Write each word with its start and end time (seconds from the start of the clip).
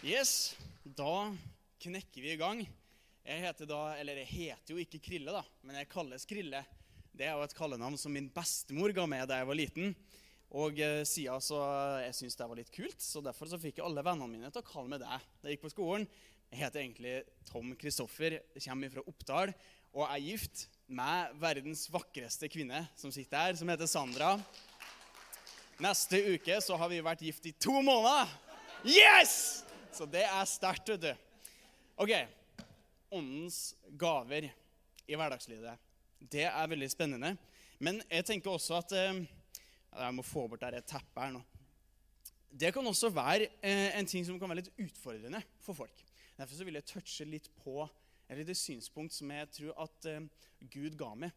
Yes, 0.00 0.54
da 0.82 1.28
knekker 1.76 2.24
vi 2.24 2.30
i 2.32 2.38
gang. 2.40 2.62
Jeg 3.20 3.42
heter 3.42 3.68
da, 3.68 3.80
eller 4.00 4.16
jeg 4.22 4.30
heter 4.30 4.72
jo 4.72 4.80
ikke 4.80 5.00
Krille, 5.04 5.34
da, 5.34 5.42
men 5.60 5.76
jeg 5.76 5.90
kalles 5.92 6.24
Krille. 6.24 6.62
Det 7.12 7.26
er 7.26 7.34
jo 7.36 7.44
et 7.44 7.54
kallenavn 7.58 7.98
som 8.00 8.14
min 8.16 8.30
bestemor 8.32 8.94
ga 8.96 9.04
meg 9.04 9.26
da 9.28 9.42
jeg 9.42 9.50
var 9.50 9.60
liten. 9.60 9.92
Og 10.56 10.80
eh, 10.80 11.02
siden 11.04 11.44
så 11.44 11.60
jeg 12.00 12.16
syntes 12.16 12.40
det 12.40 12.48
var 12.48 12.62
litt 12.62 12.72
kult, 12.72 12.96
så 12.96 13.20
derfor 13.20 13.52
så 13.52 13.60
fikk 13.60 13.82
jeg 13.82 13.90
alle 13.90 14.06
vennene 14.08 14.32
mine 14.32 14.48
til 14.48 14.64
å 14.64 14.70
kalle 14.72 14.88
meg 14.88 15.04
det 15.04 15.12
da 15.12 15.20
jeg 15.44 15.58
gikk 15.58 15.66
på 15.68 15.74
skolen. 15.76 16.08
Jeg 16.48 16.62
heter 16.64 16.80
egentlig 16.80 17.14
Tom 17.52 17.76
Kristoffer, 17.84 18.40
kommer 18.56 18.96
fra 18.96 19.04
Oppdal 19.04 19.52
og 19.92 20.08
er 20.08 20.26
gift 20.30 20.64
med 20.88 21.40
verdens 21.44 21.84
vakreste 21.92 22.48
kvinne 22.48 22.86
som 22.96 23.12
sitter 23.12 23.50
her, 23.50 23.60
som 23.60 23.68
heter 23.68 23.90
Sandra. 23.90 24.38
Neste 25.76 26.24
uke 26.32 26.62
så 26.64 26.80
har 26.80 26.88
vi 26.88 27.04
vært 27.04 27.28
gift 27.28 27.52
i 27.52 27.58
to 27.60 27.82
måneder. 27.84 28.32
Yes! 28.80 29.68
Så 29.92 30.06
det 30.06 30.22
er 30.22 30.46
sterkt, 30.46 30.88
vet 30.92 31.02
du. 31.02 31.10
OK. 32.00 32.12
Åndens 33.10 33.74
gaver 33.98 34.46
i 35.10 35.16
hverdagslivet. 35.18 35.78
Det 36.20 36.46
er 36.46 36.70
veldig 36.70 36.88
spennende. 36.92 37.34
Men 37.82 37.98
jeg 38.06 38.26
tenker 38.28 38.52
også 38.52 38.76
at 38.78 38.92
eh, 38.94 39.22
Jeg 39.90 40.14
må 40.14 40.22
få 40.22 40.46
bort 40.46 40.62
det 40.62 40.84
teppet 40.86 41.18
her 41.18 41.32
nå. 41.34 41.40
Det 42.50 42.70
kan 42.74 42.86
også 42.86 43.10
være 43.14 43.48
eh, 43.62 43.98
en 43.98 44.06
ting 44.06 44.26
som 44.26 44.38
kan 44.38 44.50
være 44.50 44.62
litt 44.62 44.78
utfordrende 44.78 45.42
for 45.62 45.74
folk. 45.74 46.04
Derfor 46.38 46.54
så 46.54 46.66
vil 46.66 46.78
jeg 46.78 46.86
touche 46.86 47.26
litt 47.26 47.50
på 47.64 47.82
et 48.30 48.38
lite 48.38 48.54
synspunkt 48.54 49.14
som 49.14 49.30
jeg 49.34 49.50
tror 49.56 49.82
at 49.88 50.06
eh, 50.06 50.22
Gud 50.70 50.94
ga 50.98 51.10
meg. 51.18 51.34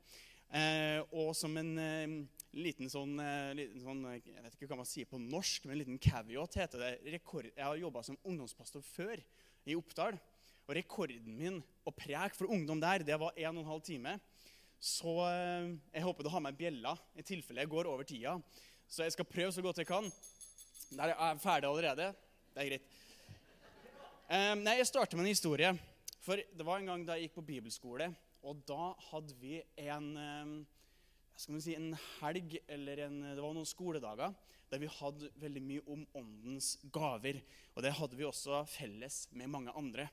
Eh, 0.50 1.00
og 1.16 1.32
som 1.38 1.56
en 1.58 1.72
eh, 1.82 2.16
liten 2.58 2.90
sånn, 2.92 3.16
eh, 3.22 3.54
liten 3.58 3.82
sånn, 3.82 4.04
Jeg 4.20 4.44
vet 4.44 4.58
ikke 4.58 4.70
hva 4.72 4.80
man 4.82 4.90
sier 4.90 5.10
på 5.10 5.22
norsk, 5.22 5.66
men 5.66 5.76
en 5.76 5.82
liten 5.84 6.02
caveat 6.02 6.60
heter 6.60 6.84
det. 6.84 6.92
Rekord, 7.16 7.50
jeg 7.50 7.66
har 7.66 7.80
jobba 7.80 8.04
som 8.04 8.20
ungdomspastor 8.24 8.84
før 8.86 9.24
i 9.66 9.78
Oppdal. 9.78 10.20
Og 10.68 10.76
rekorden 10.78 11.38
min 11.38 11.62
å 11.86 11.92
preke 11.92 12.38
for 12.38 12.52
ungdom 12.52 12.80
der, 12.80 13.04
det 13.04 13.18
var 13.20 13.34
1 13.36 13.64
12 13.64 13.82
time. 13.88 14.20
Så 14.80 15.16
jeg 15.94 16.04
håper 16.04 16.24
du 16.24 16.30
har 16.32 16.44
med 16.44 16.58
bjella 16.60 16.98
i 17.16 17.24
tilfelle 17.24 17.64
jeg 17.64 17.72
går 17.72 17.88
over 17.88 18.04
tida. 18.04 18.36
Så 18.88 19.06
jeg 19.06 19.16
skal 19.16 19.28
prøve 19.28 19.52
så 19.56 19.64
godt 19.64 19.80
jeg 19.80 19.88
kan. 19.88 20.10
Der 20.94 21.14
er 21.14 21.16
jeg 21.16 21.40
ferdig 21.42 21.70
allerede. 21.70 22.10
Det 22.54 22.62
er 22.62 22.70
greit. 22.70 22.92
Eh, 24.30 24.54
nei, 24.56 24.78
Jeg 24.78 24.88
starter 24.88 25.18
med 25.18 25.26
en 25.26 25.34
historie. 25.34 25.72
For 26.24 26.40
det 26.40 26.66
var 26.66 26.80
en 26.80 26.92
gang 26.92 27.02
da 27.06 27.18
jeg 27.18 27.28
gikk 27.28 27.40
på 27.40 27.48
bibelskole, 27.48 28.08
og 28.44 28.64
da 28.68 28.92
hadde 29.10 29.36
vi 29.40 29.62
en 29.80 30.10
si, 31.40 31.76
en 31.76 31.94
helg, 32.20 32.58
eller 32.68 33.06
en, 33.06 33.22
det 33.34 33.42
var 33.42 33.56
noen 33.56 33.68
skoledager, 33.68 34.34
der 34.72 34.82
vi 34.82 34.90
hadde 34.90 35.30
veldig 35.42 35.64
mye 35.64 35.84
om 35.94 36.04
åndens 36.18 36.74
gaver. 36.94 37.40
Og 37.74 37.86
det 37.86 37.94
hadde 37.98 38.20
vi 38.20 38.28
også 38.28 38.64
felles 38.70 39.24
med 39.32 39.52
mange 39.54 39.74
andre. 39.80 40.08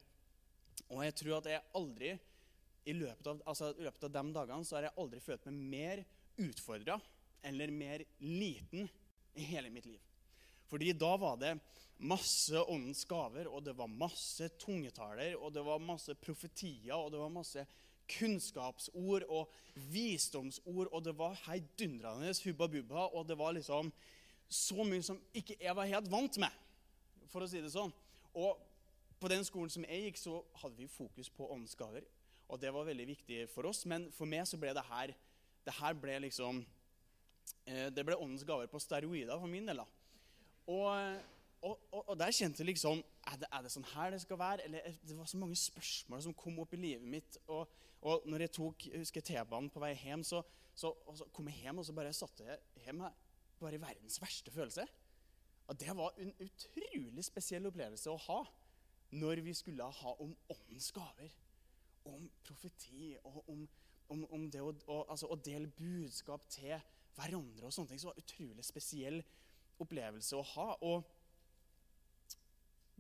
Og 0.88 1.02
jeg 1.04 1.16
tror 1.18 1.38
at 1.40 1.50
jeg 1.50 1.66
aldri, 1.78 2.14
i 2.88 2.94
løpet 2.96 3.26
av, 3.28 3.42
altså, 3.50 3.74
i 3.76 3.84
løpet 3.84 4.06
av 4.06 4.14
de 4.14 4.22
dagene, 4.36 4.66
så 4.66 4.78
har 4.78 4.88
jeg 4.88 4.98
aldri 5.02 5.20
følt 5.24 5.50
meg 5.50 5.58
mer 5.74 6.04
utfordra 6.40 6.96
eller 7.46 7.72
mer 7.72 8.04
liten 8.24 8.88
i 9.36 9.44
hele 9.50 9.72
mitt 9.72 9.88
liv. 9.88 10.00
Fordi 10.70 10.92
da 10.94 11.10
var 11.20 11.36
det 11.40 11.56
masse 12.00 12.56
åndens 12.62 13.02
gaver, 13.08 13.48
og 13.50 13.64
det 13.66 13.74
var 13.76 13.90
masse 13.90 14.48
tungetaler, 14.60 15.34
og 15.36 15.52
det 15.52 15.64
var 15.66 15.82
masse 15.82 16.14
profetier, 16.16 16.94
og 16.96 17.10
det 17.12 17.20
var 17.20 17.32
masse 17.34 17.64
kunnskapsord 18.10 19.26
og 19.28 19.50
visdomsord, 19.92 20.90
og 20.90 21.04
det 21.04 21.14
var 21.18 21.38
heidundrende 21.46 22.34
hubba 22.44 22.66
bubba, 22.66 23.06
og 23.14 23.28
det 23.28 23.38
var 23.38 23.54
liksom 23.56 23.92
så 24.50 24.84
mye 24.84 25.02
som 25.06 25.20
ikke 25.34 25.56
jeg 25.60 25.76
var 25.76 25.86
helt 25.86 26.10
vant 26.10 26.38
med, 26.42 26.50
for 27.30 27.44
å 27.44 27.48
si 27.50 27.62
det 27.62 27.70
sånn. 27.72 27.92
Og 28.34 28.58
på 29.20 29.28
den 29.30 29.44
skolen 29.46 29.70
som 29.70 29.84
jeg 29.86 30.08
gikk, 30.08 30.18
så 30.18 30.40
hadde 30.62 30.78
vi 30.80 30.90
fokus 30.90 31.30
på 31.30 31.48
åndsgaver. 31.54 32.06
og 32.50 32.58
det 32.60 32.72
var 32.74 32.84
veldig 32.84 33.06
viktig 33.06 33.48
for 33.48 33.66
oss, 33.70 33.84
men 33.86 34.08
for 34.10 34.26
meg 34.26 34.42
så 34.42 34.58
ble 34.58 34.72
det 34.74 34.82
her 34.88 35.12
det 35.64 35.74
her 35.76 35.94
ble 35.94 36.16
liksom 36.26 36.62
eh, 37.66 37.88
Det 37.92 38.04
ble 38.06 38.16
åndens 38.16 38.46
gaver 38.48 38.66
på 38.70 38.80
steroider 38.80 39.38
for 39.38 39.50
min 39.50 39.68
del. 39.68 39.82
da. 39.82 39.86
Og, 40.66 41.20
og, 41.60 41.80
og, 41.92 42.08
og 42.08 42.16
der 42.18 42.32
kjente 42.32 42.62
jeg 42.62 42.70
liksom 42.70 43.02
er 43.28 43.40
det, 43.40 43.48
er 43.52 43.64
det 43.64 43.72
sånn 43.72 43.88
her 43.92 44.14
det 44.14 44.22
skal 44.22 44.38
være? 44.40 44.64
Eller 44.64 44.94
Det 45.04 45.16
var 45.16 45.28
så 45.28 45.40
mange 45.40 45.58
spørsmål 45.58 46.22
som 46.24 46.36
kom 46.36 46.58
opp 46.62 46.72
i 46.74 46.80
livet 46.80 47.08
mitt. 47.08 47.36
Og, 47.52 47.68
og 48.00 48.24
når 48.30 48.46
jeg 48.46 48.54
tok 48.56 48.86
jeg 48.88 49.02
husker 49.02 49.24
T-banen 49.24 49.68
på 49.72 49.82
vei 49.82 49.92
hjem, 50.00 50.24
så, 50.24 50.40
så, 50.74 50.94
så, 51.16 51.28
kom 51.34 51.50
jeg 51.52 51.66
hjem 51.66 51.82
og 51.82 51.86
så 51.86 51.96
bare 51.96 52.14
satte 52.16 52.46
jeg 52.46 52.86
hjem 52.86 53.04
her, 53.04 53.18
bare 53.60 53.82
verdens 53.82 54.16
verste 54.22 54.54
følelse. 54.54 54.86
Og 55.70 55.76
det 55.80 55.92
var 55.96 56.16
en 56.18 56.32
utrolig 56.42 57.26
spesiell 57.26 57.68
opplevelse 57.68 58.10
å 58.10 58.18
ha 58.24 58.40
når 59.20 59.44
vi 59.44 59.54
skulle 59.54 59.84
ha 59.84 60.16
om 60.22 60.32
åndens 60.50 60.90
gaver. 60.96 61.36
Om 62.08 62.24
profeti 62.46 63.12
og 63.28 63.42
om, 63.52 63.66
om, 64.08 64.24
om 64.32 64.48
det 64.50 64.62
å, 64.64 64.72
å, 64.88 65.02
altså, 65.12 65.28
å, 65.28 65.36
dele 65.36 65.68
budskap 65.76 66.48
til 66.50 66.78
hverandre 67.18 67.68
og 67.68 67.74
sånne 67.74 67.92
ting. 67.92 68.00
Så 68.00 68.08
det 68.08 68.14
var 68.14 68.18
en 68.18 68.24
utrolig 68.24 68.64
spesiell 68.64 69.20
opplevelse 69.80 70.38
å 70.38 70.46
ha. 70.54 70.68
Og 70.88 71.04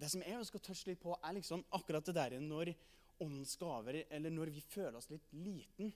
det 0.00 0.08
som 0.12 0.22
jeg 0.24 0.40
å 0.40 0.62
touche 0.62 0.88
litt 0.88 1.02
på, 1.02 1.14
er 1.16 1.36
liksom 1.36 1.62
akkurat 1.76 2.06
det 2.06 2.16
der 2.16 2.38
når 2.42 2.72
åndens 3.20 3.56
gaver, 3.60 4.02
eller 4.08 4.32
når 4.32 4.52
vi 4.54 4.62
føler 4.64 4.96
oss 4.96 5.10
litt 5.12 5.26
liten 5.36 5.92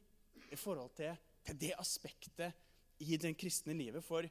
i 0.52 0.58
forhold 0.60 0.92
til, 0.98 1.14
til 1.44 1.58
det 1.60 1.72
aspektet 1.80 2.64
i 3.04 3.16
det 3.20 3.32
kristne 3.40 3.76
livet. 3.76 4.04
For 4.04 4.28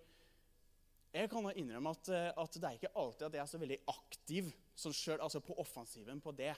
jeg 1.13 1.29
kan 1.31 1.45
da 1.45 1.53
innrømme 1.57 1.93
at, 1.93 2.11
at, 2.37 2.59
det 2.59 2.69
er 2.69 2.77
ikke 2.77 2.93
alltid 3.01 3.27
at 3.27 3.37
jeg 3.37 3.43
er 3.43 3.51
så 3.51 3.61
veldig 3.61 3.79
aktiv 3.93 4.51
sånn 4.73 4.95
selv, 4.97 5.25
altså 5.25 5.41
på 5.45 5.57
offensiven 5.61 6.21
på 6.21 6.33
det. 6.37 6.53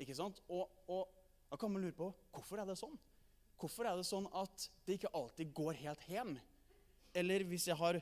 ikke 0.00 0.16
sant? 0.16 0.42
Og, 0.48 0.68
og 0.92 1.08
da 1.48 1.58
kan 1.60 1.72
man 1.72 1.84
lure 1.84 1.96
på 1.96 2.10
hvorfor 2.36 2.60
er 2.60 2.68
det 2.68 2.78
sånn. 2.80 2.96
Hvorfor 3.58 3.88
er 3.90 3.98
det 3.98 4.06
sånn 4.06 4.28
at 4.38 4.68
det 4.86 4.98
ikke 4.98 5.14
alltid 5.18 5.52
går 5.56 5.80
helt 5.80 6.04
hjem? 6.08 6.36
Eller 7.16 7.42
hvis 7.48 7.66
jeg 7.70 7.78
har 7.80 7.98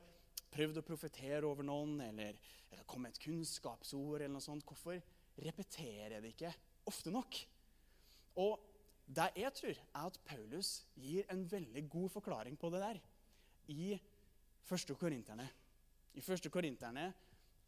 prøvd 0.52 0.80
å 0.80 0.86
profetere 0.86 1.46
over 1.48 1.66
noen, 1.66 1.98
eller, 2.04 2.38
eller 2.70 2.86
komme 2.88 3.08
med 3.08 3.16
et 3.16 3.24
kunnskapsord, 3.24 4.20
eller 4.20 4.34
noe 4.36 4.44
sånt, 4.44 4.64
hvorfor 4.66 5.00
repeterer 5.42 6.16
jeg 6.16 6.24
det 6.24 6.32
ikke 6.34 6.54
ofte 6.88 7.12
nok? 7.12 7.38
Og 8.42 8.56
det 9.06 9.28
jeg 9.38 9.52
tror, 9.54 9.76
er 9.78 10.08
at 10.08 10.18
Paulus 10.26 10.80
gir 10.98 11.28
en 11.32 11.44
veldig 11.50 11.84
god 11.90 12.10
forklaring 12.16 12.58
på 12.58 12.70
det 12.74 12.82
der 12.82 12.98
i 13.70 13.92
1. 13.94 14.96
Korinterne. 14.98 15.46
I 16.14 16.22
1. 16.22 16.50
Korinterne 16.50 17.12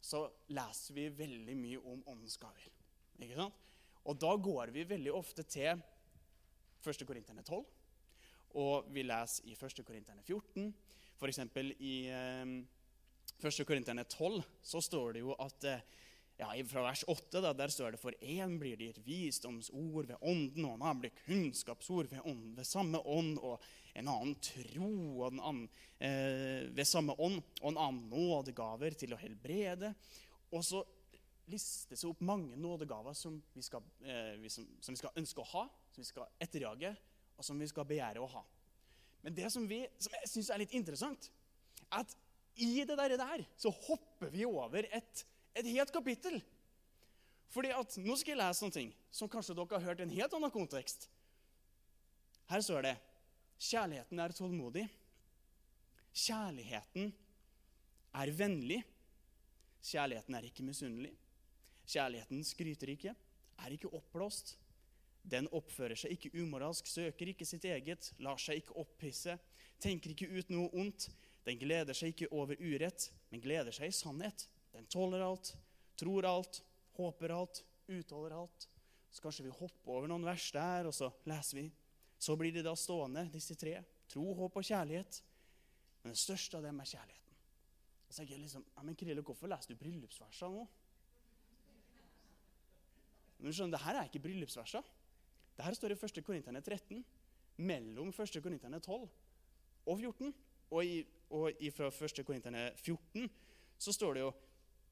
så 0.01 0.25
leser 0.51 0.95
vi 0.95 1.07
veldig 1.15 1.55
mye 1.59 1.79
om 1.91 2.03
åndens 2.07 2.37
gaver. 2.39 2.67
Ikke 3.19 3.39
sant? 3.39 3.65
Og 4.07 4.17
da 4.19 4.31
går 4.35 4.71
vi 4.73 4.87
veldig 4.87 5.13
ofte 5.13 5.43
til 5.43 5.79
1. 6.83 7.03
Korinterne 7.07 7.43
12. 7.43 7.65
Og 8.59 8.87
vi 8.91 9.03
leser 9.05 9.47
i 9.47 9.55
1. 9.55 9.83
Korinterne 9.85 10.23
14. 10.23 10.73
F.eks. 11.19 11.39
i 11.83 11.95
eh, 12.07 12.43
1. 13.43 13.65
Korinterne 13.67 14.03
12 14.03 14.41
så 14.61 14.81
står 14.81 15.17
det 15.17 15.23
jo 15.25 15.35
at 15.39 15.65
eh, 15.67 15.87
ja, 16.39 16.53
Fra 16.63 16.85
vers 16.85 17.01
8 17.11 17.41
da, 17.43 17.51
der 17.51 17.71
står 17.71 17.91
det 17.93 17.99
for 17.99 18.15
én 18.23 18.53
blir 18.61 18.77
det 18.79 18.85
gitt 18.87 19.01
visdomsord 19.03 20.07
ved 20.07 20.21
ånden, 20.23 20.63
og 20.63 20.77
en 20.77 20.85
annen 20.85 21.01
blir 21.03 21.17
kunnskapsord 21.25 22.07
ved, 22.07 22.21
ånden, 22.23 22.53
ved 22.55 22.67
samme 22.67 23.01
ånd, 23.03 23.41
og 23.43 23.59
en 23.99 24.07
annen 24.07 24.37
tro 24.39 24.93
og 25.19 25.33
den 25.33 25.41
annen, 25.43 25.65
eh, 25.99 26.69
ved 26.71 26.87
samme 26.87 27.15
ånd, 27.19 27.41
og 27.59 27.73
en 27.73 27.81
annen 27.83 28.07
nådegaver 28.13 28.95
til 29.01 29.17
å 29.17 29.19
helbrede. 29.19 29.91
Og 30.55 30.63
så 30.63 30.85
listes 31.51 32.05
det 32.05 32.07
opp 32.07 32.23
mange 32.23 32.55
nådegaver 32.55 33.17
som 33.17 33.35
vi, 33.51 33.65
skal, 33.65 33.83
eh, 33.99 34.37
vi 34.39 34.53
som, 34.53 34.63
som 34.79 34.95
vi 34.95 35.01
skal 35.01 35.19
ønske 35.19 35.43
å 35.43 35.49
ha, 35.57 35.65
som 35.91 36.05
vi 36.05 36.07
skal 36.07 36.31
etterjage, 36.39 36.95
og 37.35 37.43
som 37.43 37.59
vi 37.59 37.67
skal 37.67 37.87
begjære 37.89 38.23
å 38.23 38.31
ha. 38.37 38.45
Men 39.23 39.35
det 39.35 39.49
som, 39.51 39.65
vi, 39.67 39.83
som 39.99 40.15
jeg 40.15 40.31
syns 40.31 40.49
er 40.53 40.61
litt 40.61 40.75
interessant, 40.77 41.29
er 41.89 42.03
at 42.03 42.15
i 42.59 42.83
det 42.83 42.95
der, 42.99 43.15
der 43.19 43.43
så 43.57 43.71
hopper 43.87 44.31
vi 44.33 44.45
over 44.47 44.83
et, 44.83 45.25
et 45.55 45.67
helt 45.71 45.91
kapittel. 45.95 46.39
Fordi 47.49 47.71
at, 47.73 47.97
Nå 48.03 48.17
skal 48.19 48.35
jeg 48.35 48.41
lese 48.41 48.67
noe 48.67 48.83
som 49.15 49.31
kanskje 49.31 49.55
dere 49.57 49.79
har 49.79 49.87
hørt 49.87 50.03
i 50.03 50.05
en 50.05 50.13
helt 50.13 50.35
annen 50.37 50.53
kontekst. 50.53 51.07
Her 52.49 52.61
står 52.65 52.85
det 52.85 52.95
kjærligheten 53.59 54.21
er 54.23 54.35
tålmodig. 54.35 54.85
Kjærligheten 56.15 57.11
er 58.19 58.31
vennlig. 58.35 58.79
Kjærligheten 59.85 60.37
er 60.37 60.47
ikke 60.47 60.65
misunnelig. 60.67 61.11
Kjærligheten 61.89 62.43
skryter 62.45 62.93
ikke, 62.93 63.13
er 63.59 63.75
ikke 63.75 63.91
oppblåst. 63.97 64.55
Den 65.23 65.49
oppfører 65.55 65.99
seg 65.99 66.15
ikke 66.15 66.31
umoralsk, 66.39 66.87
søker 66.87 67.31
ikke 67.31 67.47
sitt 67.47 67.65
eget, 67.67 68.11
lar 68.23 68.39
seg 68.41 68.61
ikke 68.61 68.77
opphisse, 68.81 69.35
tenker 69.81 70.13
ikke 70.13 70.29
ut 70.31 70.53
noe 70.53 70.69
ondt. 70.79 71.09
Den 71.45 71.59
gleder 71.59 71.97
seg 71.97 72.13
ikke 72.13 72.31
over 72.35 72.59
urett, 72.59 73.09
men 73.31 73.43
gleder 73.43 73.75
seg 73.75 73.91
i 73.91 73.95
sannhet. 73.95 74.47
Den 74.75 74.87
tåler 74.91 75.23
alt, 75.25 75.53
tror 75.99 76.27
alt, 76.29 76.61
håper 76.97 77.33
alt, 77.35 77.63
utholder 77.89 78.35
alt. 78.37 78.67
Så 79.09 79.23
kanskje 79.23 79.47
vi 79.47 79.55
hopper 79.55 79.95
over 79.95 80.09
noen 80.11 80.27
vers 80.27 80.49
der, 80.53 80.89
og 80.89 80.93
så 80.93 81.09
leser 81.29 81.63
vi. 81.63 81.69
Så 82.19 82.35
blir 82.37 82.53
de 82.53 82.63
da 82.65 82.75
stående, 82.77 83.25
disse 83.33 83.55
tre. 83.57 83.79
Tro, 84.09 84.25
håp 84.37 84.59
og 84.59 84.65
kjærlighet. 84.65 85.21
Men 86.03 86.13
det 86.13 86.21
største 86.21 86.59
av 86.59 86.67
dem 86.67 86.79
er 86.81 86.89
kjærligheten. 86.89 87.39
Og 88.05 88.13
så 88.13 88.21
tenker 88.21 88.35
jeg 88.35 88.43
liksom, 88.43 88.65
ja, 88.75 88.83
men 88.85 88.97
Krille, 88.97 89.23
Hvorfor 89.25 89.51
leser 89.51 89.73
du 89.73 89.79
bryllupsversene 89.79 90.59
nå? 90.59 90.67
Men 93.39 93.47
du 93.47 93.55
skjønner, 93.55 93.77
det 93.77 93.85
her 93.85 93.97
er 93.99 94.09
ikke 94.09 94.21
bryllupsversa. 94.23 94.81
Det 95.59 95.65
her 95.67 95.75
står 95.75 95.91
i 95.91 95.95
1. 95.99 96.21
Korinterne 96.23 96.61
13, 96.63 97.01
mellom 97.67 98.13
1. 98.15 98.37
Korinterne 98.39 98.77
12 98.79 99.09
og 99.91 99.97
14. 99.99 100.29
Og, 100.71 100.85
i, 100.85 101.01
og 101.35 101.65
fra 101.75 101.89
1. 101.91 102.21
Korinterne 102.23 102.61
14 102.77 103.25
så 103.75 103.91
står 103.91 104.15
det 104.15 104.21
jo 104.23 104.29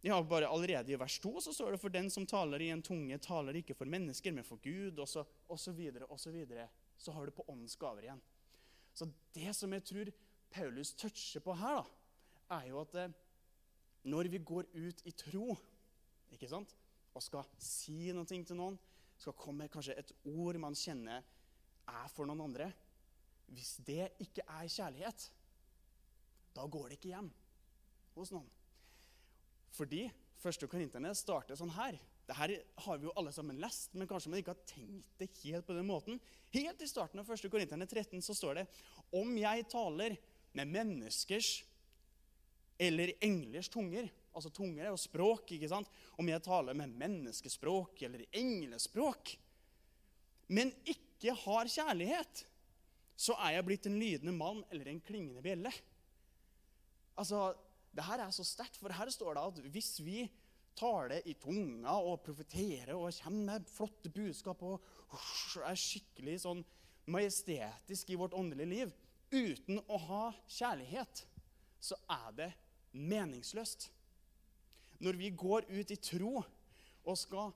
ja, 0.04 0.18
bare 0.28 0.50
Allerede 0.52 0.92
i 0.92 1.00
vers 1.00 1.16
2 1.24 1.32
så 1.46 1.54
står 1.56 1.72
det 1.72 1.80
for 1.80 1.94
den 1.94 2.10
som 2.12 2.26
taler 2.28 2.62
i 2.66 2.68
en 2.74 2.84
tunge, 2.84 3.16
taler 3.24 3.56
ikke 3.56 3.78
for 3.80 3.88
mennesker, 3.88 4.36
men 4.36 4.44
for 4.44 4.60
Gud, 4.60 5.00
og 5.00 5.08
så, 5.08 5.24
og 5.48 5.60
så 5.60 5.72
videre 5.72 6.06
og 6.12 6.20
så 6.20 6.36
videre. 6.36 6.68
Så 6.98 7.16
har 7.16 7.26
du 7.26 7.32
på 7.32 7.46
åndens 7.48 7.78
gaver 7.80 8.04
igjen. 8.04 8.22
Så 8.94 9.08
det 9.36 9.56
som 9.56 9.72
jeg 9.72 9.86
tror 9.88 10.12
Paulus 10.52 10.92
toucher 11.00 11.46
på 11.48 11.56
her, 11.56 11.88
da, 12.50 12.60
er 12.60 12.68
jo 12.74 12.84
at 12.84 13.00
eh, 13.00 13.16
når 14.04 14.28
vi 14.36 14.44
går 14.44 14.68
ut 14.76 15.02
i 15.08 15.16
tro 15.16 15.56
ikke 16.36 16.52
sant, 16.52 16.76
og 17.16 17.24
skal 17.24 17.48
si 17.62 18.12
noe 18.12 18.28
til 18.28 18.44
noen, 18.60 18.76
skal 19.18 19.36
komme 19.38 19.66
med 19.66 19.74
kanskje 19.74 19.98
et 19.98 20.14
ord 20.30 20.60
man 20.62 20.78
kjenner 20.78 21.26
er 21.88 22.12
for 22.14 22.28
noen 22.28 22.46
andre 22.50 22.72
Hvis 23.48 23.78
det 23.88 24.10
ikke 24.20 24.44
er 24.44 24.68
kjærlighet, 24.68 25.30
da 26.58 26.66
går 26.68 26.90
det 26.90 26.98
ikke 26.98 27.14
hjem 27.14 27.30
hos 28.18 28.34
noen. 28.34 28.50
Fordi 29.72 30.02
første 30.42 30.68
korinterne 30.68 31.14
starter 31.16 31.56
sånn 31.56 31.72
her. 31.78 31.96
Dette 32.28 32.58
har 32.84 33.00
vi 33.00 33.08
jo 33.08 33.14
alle 33.16 33.32
sammen 33.32 33.62
lest, 33.64 33.94
men 33.96 34.10
kanskje 34.10 34.34
man 34.34 34.42
ikke 34.42 34.52
har 34.52 34.68
tenkt 34.68 35.14
det 35.22 35.30
helt 35.46 35.64
på 35.64 35.78
den 35.78 35.88
måten. 35.88 36.20
Helt 36.52 36.84
i 36.84 36.90
starten 36.92 37.22
av 37.24 37.32
1. 37.32 37.48
Korinterne 37.54 37.88
13 37.88 38.20
så 38.26 38.36
står 38.36 38.60
det 38.60 38.66
om 39.16 39.32
jeg 39.40 39.68
taler 39.72 40.18
med 40.58 40.74
menneskers 40.74 41.62
eller 42.84 43.16
englers 43.24 43.72
tunger 43.72 44.10
Altså 44.38 44.52
tunger 44.54 44.86
er 44.86 44.94
jo 44.94 45.02
språk. 45.02 45.52
ikke 45.56 45.70
sant? 45.72 45.90
Om 46.22 46.30
jeg 46.30 46.46
taler 46.46 46.78
med 46.78 46.94
menneskespråk 47.00 48.04
eller 48.06 48.28
englespråk, 48.38 49.34
men 50.54 50.72
ikke 50.86 51.34
har 51.34 51.68
kjærlighet, 51.74 52.44
så 53.18 53.34
er 53.42 53.56
jeg 53.58 53.66
blitt 53.66 53.88
en 53.90 53.98
lydende 53.98 54.36
mann 54.38 54.62
eller 54.70 54.92
en 54.92 55.02
klingende 55.02 55.42
bjelle. 55.42 55.72
Altså, 57.18 57.50
det 57.98 58.06
her 58.06 58.22
er 58.22 58.36
så 58.36 58.46
sterkt, 58.46 58.78
for 58.78 58.94
her 58.94 59.10
står 59.10 59.34
det 59.34 59.48
at 59.50 59.64
hvis 59.74 59.96
vi 60.06 60.22
taler 60.78 61.26
i 61.26 61.34
tunga 61.42 61.96
og 61.98 62.22
profeterer 62.22 62.94
og 62.94 63.10
kommer 63.18 63.58
med 63.58 63.70
flotte 63.74 64.12
budskap 64.14 64.62
og 64.62 64.84
er 65.66 65.80
skikkelig 65.82 66.38
sånn 66.46 66.62
majestetisk 67.10 68.12
i 68.14 68.20
vårt 68.20 68.36
åndelige 68.38 68.70
liv 68.70 68.94
uten 69.34 69.82
å 69.90 69.98
ha 70.06 70.24
kjærlighet, 70.46 71.24
så 71.82 71.98
er 72.12 72.36
det 72.38 72.52
meningsløst. 72.94 73.90
Når 75.04 75.18
vi 75.20 75.32
går 75.38 75.68
ut 75.70 75.92
i 75.94 76.00
tro 76.02 76.34
og 77.08 77.18
skal 77.18 77.54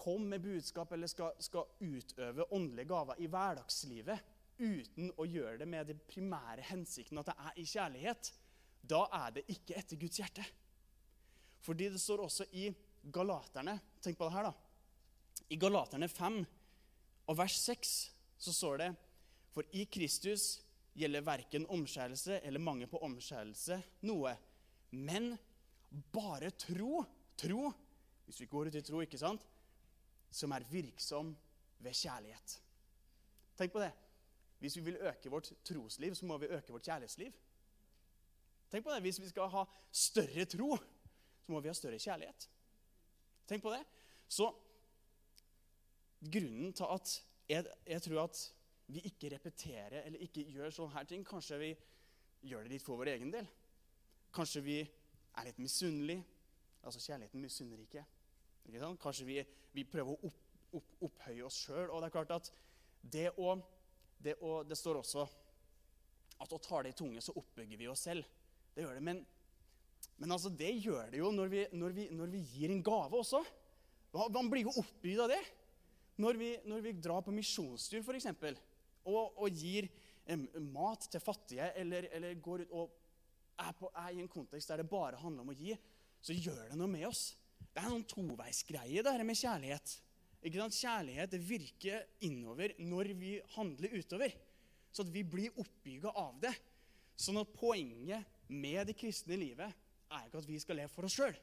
komme 0.00 0.34
med 0.34 0.44
budskap 0.44 0.92
eller 0.92 1.10
skal, 1.10 1.34
skal 1.38 1.68
utøve 1.80 2.48
åndelige 2.54 2.88
gaver 2.88 3.20
i 3.20 3.28
hverdagslivet 3.30 4.28
uten 4.60 5.10
å 5.16 5.26
gjøre 5.28 5.58
det 5.62 5.68
med 5.68 5.88
den 5.88 6.00
primære 6.08 6.64
hensikten 6.68 7.20
at 7.20 7.30
det 7.30 7.36
er 7.36 7.60
i 7.60 7.66
kjærlighet, 7.68 8.32
da 8.80 9.04
er 9.24 9.36
det 9.36 9.44
ikke 9.52 9.76
etter 9.76 10.00
Guds 10.00 10.20
hjerte. 10.20 10.44
Fordi 11.64 11.90
det 11.92 12.00
står 12.00 12.24
også 12.24 12.48
i 12.56 12.70
Galaterne 13.12 13.78
Tenk 14.00 14.18
på 14.18 14.28
det 14.28 14.34
her, 14.34 14.48
da. 14.48 14.52
I 15.52 15.56
Galaterne 15.60 16.08
5 16.08 16.40
og 17.28 17.36
vers 17.36 17.56
6 17.64 17.94
så 18.40 18.52
står 18.54 18.80
det 18.80 18.90
For 19.52 19.68
i 19.76 19.84
Kristus 19.92 20.60
gjelder 20.96 21.24
verken 21.24 21.68
omskjærelse 21.72 22.40
eller 22.44 22.62
mange 22.62 22.88
på 22.90 23.00
omskjærelse 23.04 23.80
noe, 24.08 24.34
men 24.90 25.34
bare 25.90 26.50
tro, 26.54 27.04
tro, 27.36 27.70
hvis 28.26 28.40
vi 28.40 28.48
går 28.50 28.70
ut 28.70 28.78
i 28.78 28.82
tro, 28.86 29.00
ikke 29.02 29.18
sant, 29.18 29.42
som 30.30 30.52
er 30.54 30.66
virksom 30.70 31.32
ved 31.82 31.96
kjærlighet. 31.96 32.56
Tenk 33.58 33.72
på 33.74 33.82
det. 33.82 33.90
Hvis 34.60 34.76
vi 34.76 34.84
vil 34.86 35.00
øke 35.08 35.32
vårt 35.32 35.52
trosliv, 35.64 36.14
så 36.14 36.26
må 36.28 36.36
vi 36.38 36.50
øke 36.52 36.72
vårt 36.72 36.86
kjærlighetsliv. 36.86 37.32
Tenk 38.70 38.84
på 38.84 38.92
det. 38.92 39.00
Hvis 39.00 39.20
vi 39.20 39.28
skal 39.28 39.50
ha 39.50 39.64
større 39.90 40.44
tro, 40.44 40.76
så 41.42 41.52
må 41.52 41.60
vi 41.60 41.70
ha 41.72 41.74
større 41.74 41.98
kjærlighet. 41.98 42.48
Tenk 43.48 43.64
på 43.64 43.72
det. 43.74 43.82
Så 44.28 44.52
grunnen 46.20 46.72
til 46.76 46.86
at 46.86 47.14
jeg, 47.48 47.66
jeg 47.86 48.02
tror 48.02 48.22
at 48.28 48.42
vi 48.90 49.02
ikke 49.08 49.30
repeterer 49.34 50.04
eller 50.04 50.22
ikke 50.22 50.44
gjør 50.50 50.72
sånne 50.74 50.94
her 50.94 51.06
ting 51.08 51.24
Kanskje 51.26 51.58
vi 51.58 51.70
gjør 52.46 52.66
det 52.66 52.74
litt 52.74 52.84
for 52.84 53.00
vår 53.00 53.12
egen 53.14 53.32
del. 53.32 53.48
Kanskje 54.34 54.62
vi 54.64 54.78
er 55.38 55.48
litt 55.48 55.60
misunnelig. 55.62 56.20
Altså, 56.80 57.02
kjærligheten 57.04 57.42
misunner 57.42 57.82
ikke. 57.82 58.04
ikke 58.66 58.80
sant? 58.82 59.00
Kanskje 59.02 59.28
vi, 59.28 59.38
vi 59.76 59.84
prøver 59.88 60.14
å 60.14 60.30
opp, 60.30 60.40
opp, 60.78 60.94
opphøye 61.08 61.44
oss 61.46 61.60
sjøl. 61.66 61.90
Og 61.90 62.00
det 62.00 62.08
er 62.08 62.16
klart 62.16 62.34
at 62.36 62.50
det 63.00 63.28
å, 63.36 63.54
det 64.20 64.36
å 64.44 64.60
Det 64.68 64.76
står 64.78 65.00
også 65.00 65.26
at 66.40 66.52
å 66.56 66.60
tale 66.64 66.88
i 66.88 66.96
tunge, 66.96 67.20
så 67.20 67.34
oppbygger 67.36 67.80
vi 67.80 67.88
oss 67.90 68.06
selv. 68.08 68.24
Det 68.72 68.84
gjør 68.84 68.96
det. 68.96 69.04
Men, 69.04 69.18
men 70.16 70.32
altså, 70.32 70.48
det 70.48 70.70
gjør 70.80 71.10
det 71.12 71.20
jo 71.20 71.32
når 71.34 71.50
vi, 71.52 71.64
når 71.76 71.96
vi, 71.96 72.06
når 72.16 72.32
vi 72.32 72.44
gir 72.54 72.72
en 72.72 72.84
gave 72.84 73.20
også. 73.20 73.42
Man 74.32 74.48
blir 74.50 74.66
jo 74.66 74.78
oppbygd 74.80 75.24
av 75.26 75.34
det. 75.34 75.40
Når 76.20 76.38
vi, 76.40 76.50
når 76.68 76.84
vi 76.84 76.94
drar 76.96 77.22
på 77.24 77.34
misjonstur, 77.34 78.00
f.eks., 78.00 78.28
og, 79.08 79.36
og 79.40 79.56
gir 79.56 79.86
eh, 80.28 80.40
mat 80.60 81.06
til 81.08 81.22
fattige, 81.22 81.70
eller, 81.80 82.08
eller, 82.12 82.34
går 82.44 82.66
ut 82.66 82.74
og 82.76 82.96
er, 83.60 83.72
på, 83.76 83.90
er, 83.94 84.12
i 84.14 84.22
en 84.22 84.30
kontekst 84.30 84.70
der 84.70 84.82
det 84.82 84.90
bare 84.90 85.20
handler 85.20 85.44
om 85.44 85.52
å 85.52 85.56
gi, 85.56 85.74
så 86.20 86.36
gjør 86.36 86.70
det 86.70 86.78
noe 86.78 86.90
med 86.90 87.06
oss. 87.08 87.30
Det 87.70 87.82
er 87.82 87.90
noen 87.92 88.06
toveisgreie, 88.08 89.02
det 89.04 89.12
her 89.12 89.26
med 89.26 89.38
kjærlighet. 89.38 89.94
Ikke 90.40 90.62
sant? 90.62 90.78
Kjærlighet 90.80 91.36
virker 91.44 92.06
innover 92.26 92.74
når 92.80 93.12
vi 93.18 93.34
handler 93.54 93.96
utover. 94.00 94.34
Så 94.90 95.04
at 95.04 95.12
vi 95.12 95.22
blir 95.22 95.60
oppbygga 95.60 96.12
av 96.18 96.40
det. 96.42 96.52
Sånn 97.20 97.38
at 97.40 97.52
poenget 97.54 98.26
med 98.50 98.88
det 98.88 98.96
kristne 98.98 99.38
livet 99.38 99.68
er 100.10 100.26
ikke 100.26 100.40
at 100.40 100.48
vi 100.48 100.58
skal 100.62 100.80
leve 100.80 100.92
for 100.92 101.06
oss 101.06 101.18
sjøl. 101.18 101.36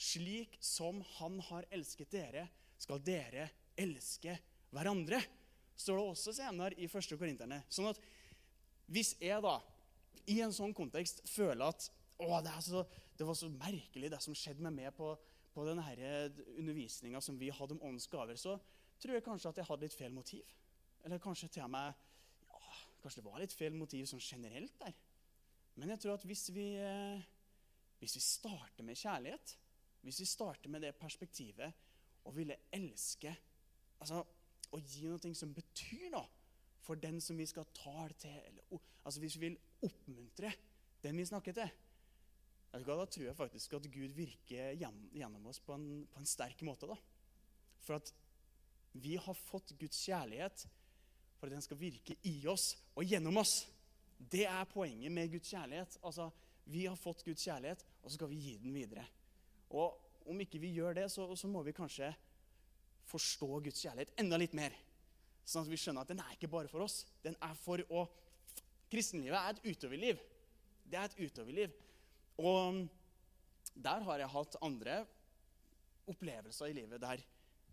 Slik 0.00 0.54
som 0.64 1.00
Han 1.16 1.40
har 1.50 1.66
elsket 1.74 2.12
dere, 2.12 2.46
skal 2.80 3.02
dere 3.04 3.48
elske 3.80 4.36
hverandre. 4.72 5.18
Står 5.76 5.98
det 5.98 6.06
også 6.12 6.34
senere 6.36 6.76
i 6.76 6.86
1. 6.86 7.16
Korinterne. 7.18 7.62
Sånn 7.72 7.90
at 7.90 8.00
hvis 8.90 9.14
jeg 9.22 9.42
da 9.44 9.58
i 10.28 10.40
en 10.44 10.54
sånn 10.54 10.74
kontekst 10.76 11.22
føle 11.30 11.66
at 11.70 11.88
å, 12.20 12.28
det, 12.44 12.52
så, 12.64 12.84
det, 13.16 13.26
var 13.26 13.36
så 13.38 13.48
merkelig, 13.52 14.10
det 14.12 14.20
som 14.22 14.36
skjedde 14.36 14.64
med 14.66 14.76
meg 14.76 14.94
på, 14.96 15.14
på 15.54 15.64
denne 15.66 15.86
undervisninga 16.58 17.22
som 17.24 17.38
vi 17.40 17.50
hadde 17.54 17.76
om 17.76 17.84
åndens 17.88 18.08
gaver, 18.10 18.36
så 18.36 18.58
tror 19.00 19.16
jeg 19.16 19.24
kanskje 19.24 19.52
at 19.52 19.60
jeg 19.60 19.68
hadde 19.70 19.86
litt 19.86 19.96
feil 19.96 20.12
motiv. 20.12 20.56
Eller 21.06 21.22
kanskje 21.22 21.48
til 21.48 21.64
og 21.64 21.72
med 21.72 21.92
ja, 22.50 22.58
Kanskje 23.00 23.22
det 23.22 23.30
var 23.30 23.40
litt 23.40 23.56
feil 23.56 23.76
motiv 23.76 24.04
sånn 24.10 24.20
generelt 24.20 24.74
der. 24.82 24.96
Men 25.80 25.94
jeg 25.94 26.02
tror 26.02 26.18
at 26.18 26.26
hvis 26.28 26.50
vi, 26.52 26.66
eh, 26.76 27.22
hvis 28.02 28.18
vi 28.18 28.20
starter 28.20 28.84
med 28.84 28.98
kjærlighet, 29.00 29.54
hvis 30.04 30.20
vi 30.20 30.28
starter 30.28 30.72
med 30.72 30.84
det 30.84 30.92
perspektivet 31.00 31.72
og 32.28 32.36
ville 32.36 32.56
elske 32.72 33.32
altså, 34.00 34.24
Å 34.70 34.78
gi 34.86 35.08
noe 35.10 35.32
som 35.34 35.50
betyr 35.50 36.12
noe 36.12 36.39
for 36.80 37.00
den 37.00 37.20
som 37.20 37.38
vi 37.38 37.46
skal 37.46 37.68
tale 37.76 38.16
til 38.18 38.34
eller, 38.34 38.80
altså 39.04 39.20
Hvis 39.20 39.36
vi 39.40 39.48
vil 39.48 39.58
oppmuntre 39.82 40.52
den 41.02 41.16
vi 41.16 41.24
snakker 41.24 41.56
til, 41.56 41.70
da 42.70 42.80
tror 42.84 43.24
jeg 43.24 43.36
faktisk 43.36 43.72
at 43.74 43.88
Gud 43.90 44.12
virker 44.14 44.76
gjennom 44.78 45.46
oss 45.50 45.60
på 45.60 45.74
en, 45.74 46.06
på 46.06 46.20
en 46.20 46.28
sterk 46.28 46.60
måte. 46.62 46.86
da. 46.86 46.96
For 47.80 47.98
at 47.98 48.12
vi 48.92 49.16
har 49.16 49.34
fått 49.34 49.72
Guds 49.78 49.98
kjærlighet 50.06 50.66
for 51.38 51.48
at 51.48 51.54
den 51.56 51.64
skal 51.64 51.80
virke 51.80 52.16
i 52.28 52.36
oss 52.50 52.74
og 52.94 53.04
gjennom 53.08 53.40
oss. 53.40 53.64
Det 54.20 54.44
er 54.46 54.68
poenget 54.70 55.12
med 55.12 55.30
Guds 55.32 55.50
kjærlighet. 55.50 55.98
Altså, 56.04 56.30
Vi 56.64 56.84
har 56.86 56.96
fått 56.96 57.24
Guds 57.24 57.42
kjærlighet, 57.42 57.84
og 58.02 58.10
så 58.10 58.14
skal 58.14 58.28
vi 58.30 58.36
gi 58.36 58.58
den 58.58 58.74
videre. 58.74 59.06
Og 59.70 60.06
Om 60.26 60.40
ikke 60.40 60.60
vi 60.60 60.74
gjør 60.76 60.92
det, 60.94 61.10
så, 61.10 61.24
så 61.34 61.48
må 61.48 61.62
vi 61.62 61.72
kanskje 61.72 62.12
forstå 63.08 63.48
Guds 63.64 63.80
kjærlighet 63.82 64.12
enda 64.20 64.36
litt 64.36 64.52
mer. 64.54 64.74
Sånn 65.50 65.66
at 65.66 65.72
vi 65.72 65.78
skjønner 65.80 66.06
at 66.06 66.12
den 66.12 66.22
er 66.22 66.34
ikke 66.36 66.50
bare 66.50 66.70
for 66.70 66.84
oss. 66.84 67.02
Den 67.24 67.38
er 67.42 67.56
for 67.58 67.82
å 67.90 68.06
Kristenlivet 68.90 69.38
er 69.38 69.52
et 69.54 69.66
utoverliv. 69.70 70.22
Det 70.82 70.98
er 70.98 71.04
et 71.06 71.20
utoverliv. 71.22 71.74
Og 72.42 72.80
der 73.78 74.02
har 74.02 74.18
jeg 74.18 74.32
hatt 74.32 74.56
andre 74.66 74.96
opplevelser 76.10 76.72
i 76.72 76.74
livet 76.74 76.98
der, 76.98 77.22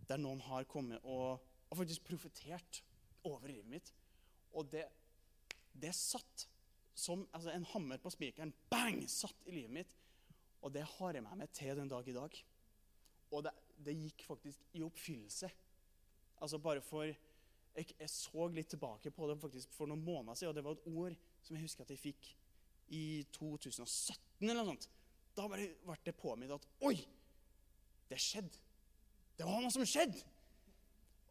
der 0.06 0.22
noen 0.22 0.44
har 0.46 0.68
kommet 0.70 1.02
og, 1.02 1.42
og 1.42 1.80
faktisk 1.80 2.06
profetert 2.06 2.84
over 3.26 3.50
livet 3.50 3.72
mitt. 3.72 3.90
Og 4.54 4.70
det 4.70 4.86
det 5.82 5.94
satt 5.96 6.48
som 6.98 7.26
altså 7.36 7.54
en 7.54 7.66
hammer 7.74 8.02
på 8.02 8.12
spikeren. 8.14 8.54
Bang! 8.72 9.04
Satt 9.10 9.46
i 9.46 9.54
livet 9.60 9.74
mitt. 9.74 9.96
Og 10.66 10.74
det 10.74 10.86
har 10.98 11.14
jeg 11.14 11.24
med 11.24 11.44
meg 11.44 11.52
til 11.54 11.78
den 11.78 11.92
dag 11.92 12.08
i 12.10 12.16
dag. 12.16 12.38
Og 13.32 13.44
det, 13.46 13.54
det 13.86 13.98
gikk 14.00 14.26
faktisk 14.26 14.64
i 14.74 14.82
oppfyllelse. 14.86 15.50
Altså 16.42 16.60
bare 16.62 16.82
for 16.82 17.12
jeg, 17.78 17.94
jeg, 18.00 18.10
så 18.10 18.48
litt 18.50 18.70
tilbake 18.74 19.12
på 19.14 19.28
det 19.30 19.38
faktisk 19.42 19.74
for 19.76 19.90
noen 19.90 20.04
måneder 20.04 20.38
siden, 20.38 20.52
og 20.52 20.58
det 20.58 20.66
var 20.66 20.78
et 20.78 20.88
ord 20.90 21.18
som 21.46 21.58
jeg 21.58 21.66
husker 21.68 21.86
at 21.86 21.94
jeg 21.94 22.02
fikk 22.02 22.30
i 22.98 23.04
2017. 23.36 24.18
eller 24.42 24.64
noe 24.64 24.72
sånt. 24.74 24.90
Da 25.38 25.46
ble 25.52 25.68
det 26.06 26.16
påminnet 26.18 26.58
at 26.58 26.86
Oi! 26.88 26.96
Det 28.08 28.18
skjedde. 28.24 28.64
Det 29.38 29.46
var 29.46 29.62
noe 29.62 29.74
som 29.74 29.86
skjedde! 29.86 30.24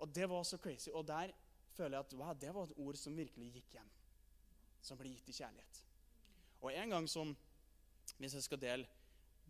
Og 0.05 0.13
det 0.15 0.29
var 0.29 0.45
så 0.45 0.59
crazy. 0.61 0.91
Og 0.93 1.07
der 1.09 1.33
føler 1.75 1.97
jeg 1.97 2.05
at 2.05 2.15
wow, 2.21 2.35
det 2.37 2.53
var 2.55 2.69
et 2.69 2.79
ord 2.79 2.99
som 3.01 3.17
virkelig 3.17 3.49
gikk 3.57 3.79
hjem. 3.79 3.89
Som 4.85 5.01
ble 5.01 5.11
gitt 5.11 5.33
i 5.33 5.37
kjærlighet. 5.41 5.83
Og 6.63 6.71
en 6.73 6.97
gang 6.97 7.11
som 7.11 7.37
Hvis 8.17 8.37
jeg 8.37 8.45
skal 8.47 8.61
dele 8.63 8.87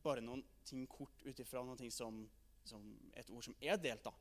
bare 0.00 0.23
noen 0.25 0.41
ting 0.65 0.87
kort 0.88 1.21
ut 1.26 1.41
ifra 1.43 1.61
ting 1.76 1.91
som, 1.93 2.23
som, 2.65 2.81
et 3.12 3.29
ord 3.31 3.45
som 3.45 3.55
er 3.61 3.76
delt, 3.76 4.00
da, 4.03 4.12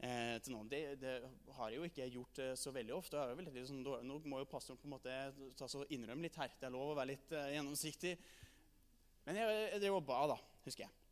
eh, 0.00 0.36
til 0.42 0.54
noen. 0.54 0.68
Det, 0.70 0.80
det, 1.00 1.14
har 1.56 1.70
jeg 1.70 1.80
jo 1.80 1.88
ikke 1.88 2.08
gjort 2.18 2.42
eh, 2.44 2.52
så 2.58 2.72
veldig 2.74 2.94
ofte. 2.96 3.22
Jeg 3.30 3.38
veldig, 3.40 3.64
sånn, 3.70 3.82
nå 4.08 4.18
må 4.28 4.42
jo 4.42 4.50
pastoren 4.50 4.80
på 4.80 4.88
en 4.88 4.96
måte 4.96 5.16
ta 5.58 5.68
så 5.70 5.84
innrømme 5.94 6.28
litt 6.28 6.38
her. 6.40 6.52
Det 6.58 6.68
er 6.68 6.74
lov 6.74 6.92
å 6.92 6.98
være 6.98 7.14
litt 7.14 7.34
eh, 7.36 7.52
gjennomsiktig. 7.56 8.14
Men 9.26 9.40
jeg, 9.40 9.60
jeg 9.72 9.82
drev 9.82 9.98
og 9.98 10.06
ba, 10.06 10.22
da, 10.34 10.38
husker 10.66 10.86
jeg. 10.86 11.02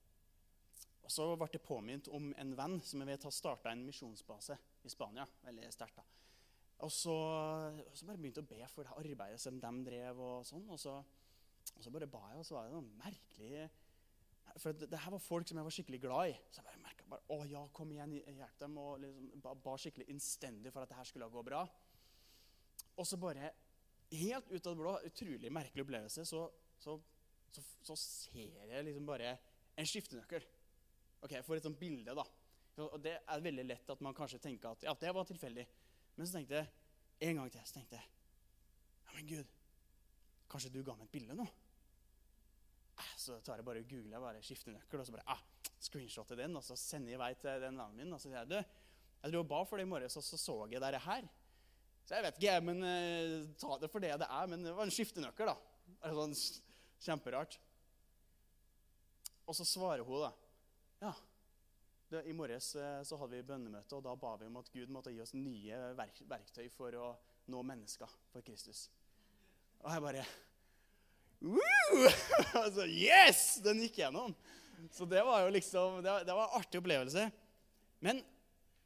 Og 1.05 1.13
så 1.13 1.27
ble 1.37 1.51
det 1.53 1.61
påminnet 1.65 2.09
om 2.17 2.31
en 2.41 2.53
venn 2.57 2.79
som 2.85 3.03
jeg 3.03 3.11
vet 3.11 3.27
har 3.29 3.35
starta 3.35 3.73
en 3.73 3.85
misjonsbase 3.85 4.57
i 4.85 4.93
Spania. 4.93 5.27
veldig 5.45 5.73
sterkt 5.75 6.01
da. 6.01 6.07
Og 6.85 6.91
så, 6.93 7.15
og 7.15 7.93
så 7.97 8.07
bare 8.09 8.19
begynte 8.21 8.43
jeg 8.43 8.49
å 8.49 8.51
be 8.51 8.69
for 8.73 8.87
det 8.87 8.97
arbeidet 8.99 9.41
som 9.41 9.61
de 9.61 9.73
drev. 9.87 10.21
Og 10.21 10.47
sånn, 10.49 10.65
og 10.73 10.81
så, 10.81 10.97
og 11.75 11.85
så 11.85 11.93
bare 11.93 12.09
ba 12.11 12.23
jeg, 12.33 12.41
og 12.41 12.49
så 12.49 12.57
var 12.57 12.69
det 12.69 12.77
noen 12.77 12.91
merkelig 13.01 13.67
For 14.61 14.77
det, 14.77 14.87
det, 14.91 15.01
her 15.03 15.15
var 15.15 15.23
folk 15.23 15.49
som 15.49 15.59
jeg 15.59 15.67
var 15.67 15.75
skikkelig 15.75 16.01
glad 16.03 16.31
i. 16.31 16.37
Så 16.51 16.61
jeg 16.61 16.69
bare 16.69 16.83
merka 16.85 17.07
bare, 17.11 17.25
å 17.35 17.41
ja, 17.51 17.63
kom 17.75 17.91
igjen, 17.95 18.15
hjelp 18.21 18.61
dem. 18.61 18.77
Og 18.81 19.01
liksom, 19.03 19.31
ba, 19.43 19.77
skikkelig 19.81 20.07
innstendig 20.13 20.73
for 20.75 20.85
at 20.85 20.93
det 20.93 20.99
her 20.99 21.09
skulle 21.09 21.31
gå 21.33 21.43
bra. 21.47 21.65
Og 22.95 23.09
så 23.09 23.19
bare, 23.21 23.51
helt 24.15 24.53
ut 24.53 24.61
av 24.61 24.71
det 24.71 24.79
blå, 24.79 24.95
utrolig 25.09 25.51
merkelig 25.53 25.85
opplevelse, 25.85 26.25
så, 26.29 26.45
så, 26.79 26.99
så, 27.51 27.65
så 27.83 27.97
ser 27.99 28.71
jeg 28.71 28.87
liksom 28.87 29.09
bare 29.09 29.35
en 29.81 29.89
skiftenøkkel. 29.89 30.47
Ok, 31.25 31.39
For 31.43 31.57
et 31.57 31.67
sånt 31.67 31.81
bilde, 31.81 32.15
da. 32.15 32.25
Og 32.85 32.97
Det 33.03 33.15
er 33.17 33.43
veldig 33.43 33.65
lett 33.67 33.91
at 33.91 34.01
man 34.03 34.15
kanskje 34.17 34.43
tenker 34.43 34.75
at 34.75 34.87
ja, 34.87 34.95
det 34.99 35.13
var 35.15 35.27
tilfeldig. 35.29 35.67
Men 36.17 36.27
så 36.27 36.39
tenkte 36.39 36.61
jeg 36.61 37.31
en 37.31 37.41
gang 37.41 37.51
til 37.51 37.67
så 37.67 37.79
tenkte 37.79 37.99
jeg, 37.99 38.09
ja, 39.05 39.15
men 39.15 39.29
Gud, 39.31 39.53
kanskje 40.51 40.73
du 40.75 40.81
ga 40.87 40.97
meg 40.99 41.09
et 41.09 41.15
bilde 41.15 41.37
nå? 41.39 41.47
Eh, 43.25 43.39
så 43.39 43.41
tar 43.45 43.61
jeg 43.61 43.67
bare 43.67 43.83
og 43.83 43.91
googler 43.91 44.23
bare 44.23 44.43
skiftenøkkel, 44.45 45.01
og 45.01 45.07
så 45.07 45.15
bare 45.15 45.35
ah, 45.35 45.43
screenshotter 45.83 46.41
den, 46.41 46.57
og 46.57 46.65
så 46.65 46.77
sender 46.79 47.15
jeg 47.15 47.23
vei 47.23 47.33
til 47.39 47.65
den 47.65 47.79
vennen 47.81 47.97
min. 47.99 48.13
Og 48.13 48.21
så 48.21 48.29
sier 48.29 48.41
jeg 48.43 48.53
du, 48.53 48.59
jeg 49.25 49.33
dro 49.33 49.43
og 49.43 49.51
ba 49.51 49.65
for 49.69 49.81
det 49.81 49.87
i 49.87 49.91
morges, 49.91 50.17
og 50.21 50.27
så 50.27 50.41
så 50.41 50.57
jeg 50.71 50.83
dette 50.85 51.03
her. 51.07 51.29
Så 52.05 52.19
jeg 52.19 52.27
vet 52.27 52.41
ikke, 52.41 52.57
men 52.61 52.85
uh, 52.85 53.53
ta 53.61 53.77
det 53.81 53.89
for 53.89 54.05
det 54.05 54.13
det 54.21 54.29
er. 54.29 54.49
Men 54.53 54.65
det 54.67 54.75
var 54.77 54.85
en 54.85 54.93
skiftenøkkel, 54.93 55.49
da. 55.49 56.11
Sånn 56.13 56.35
Kjemperart. 57.05 57.57
Og 59.49 59.57
så 59.57 59.65
svarer 59.69 60.05
hun, 60.05 60.27
da. 60.27 60.33
Ja. 61.05 61.15
Det, 62.13 62.21
I 62.29 62.35
morges 62.37 62.75
uh, 62.77 63.01
så 63.09 63.17
hadde 63.21 63.39
vi 63.39 63.47
bønnemøte, 63.49 63.97
og 63.97 64.05
da 64.05 64.13
ba 64.21 64.35
vi 64.41 64.51
om 64.51 64.61
at 64.61 64.69
Gud 64.73 64.93
måtte 64.93 65.13
gi 65.15 65.23
oss 65.25 65.33
nye 65.37 65.81
verk 65.97 66.21
verktøy 66.29 66.69
for 66.73 66.97
å 67.01 67.15
nå 67.49 67.65
mennesker 67.65 68.21
for 68.33 68.45
Kristus. 68.45 68.87
Og 69.81 69.89
jeg 69.93 70.05
bare 70.05 70.27
altså, 72.65 72.87
Yes! 72.89 73.61
Den 73.65 73.83
gikk 73.85 74.01
gjennom. 74.03 74.35
Så 74.95 75.07
det 75.09 75.23
var 75.27 75.45
jo 75.45 75.53
liksom, 75.55 76.01
det, 76.05 76.15
det 76.29 76.37
var 76.37 76.49
en 76.49 76.61
artig 76.61 76.81
opplevelse. 76.81 77.27
Men 78.05 78.21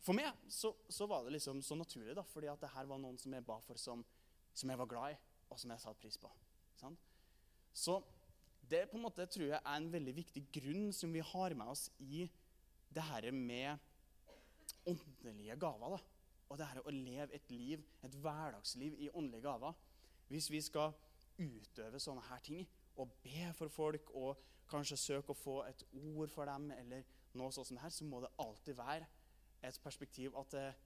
for 0.04 0.16
meg 0.16 0.30
så, 0.52 0.72
så, 0.88 1.06
var 1.10 1.26
det 1.26 1.34
liksom 1.36 1.62
så 1.64 1.76
naturlig, 1.78 2.14
da, 2.16 2.24
fordi 2.26 2.50
at 2.50 2.62
det 2.62 2.70
her 2.74 2.86
var 2.88 3.00
noen 3.02 3.18
som 3.20 3.34
jeg 3.34 3.46
ba 3.46 3.58
for, 3.64 3.80
som, 3.80 4.04
som 4.54 4.70
jeg 4.70 4.80
var 4.80 4.90
glad 4.90 5.16
i, 5.16 5.18
og 5.50 5.60
som 5.60 5.74
jeg 5.74 5.82
satte 5.82 6.02
pris 6.02 6.18
på. 6.20 6.30
Sant? 6.78 7.02
Så 7.74 7.98
det 8.68 8.86
på 8.90 8.98
en 8.98 9.04
måte 9.06 9.26
tror 9.30 9.48
jeg 9.48 9.58
er 9.60 9.74
en 9.76 9.90
veldig 9.92 10.14
viktig 10.16 10.44
grunn 10.54 10.88
som 10.94 11.12
vi 11.14 11.24
har 11.24 11.54
med 11.56 11.72
oss 11.72 11.88
i 12.04 12.26
det 12.94 13.04
her 13.10 13.30
med 13.32 13.78
åndelige 14.88 15.56
gaver. 15.60 15.96
da. 15.96 16.00
Og 16.48 16.58
det 16.58 16.68
her 16.70 16.80
å 16.84 16.94
leve 16.94 17.36
et 17.36 17.50
liv, 17.52 17.82
et 18.04 18.14
hverdagsliv 18.22 18.96
i 18.96 19.10
åndelige 19.12 19.44
gaver. 19.44 19.76
Hvis 20.28 20.48
vi 20.52 20.60
skal 20.64 20.94
utøve 21.38 22.00
sånne 22.02 22.24
her 22.28 22.42
ting 22.44 22.64
og 22.98 23.12
be 23.22 23.48
for 23.54 23.70
folk 23.70 24.10
og 24.18 24.40
kanskje 24.68 24.98
søke 25.00 25.32
å 25.32 25.38
få 25.38 25.56
et 25.68 25.84
ord 25.96 26.30
for 26.32 26.48
dem, 26.48 26.70
eller 26.74 27.06
noe 27.38 27.52
sånt 27.54 27.68
som 27.68 27.78
det 27.78 27.84
her, 27.84 27.94
så 27.94 28.06
må 28.06 28.20
det 28.24 28.32
alltid 28.42 28.76
være 28.78 29.06
et 29.64 29.80
perspektiv 29.82 30.36
at 30.38 30.56
eh, 30.58 30.80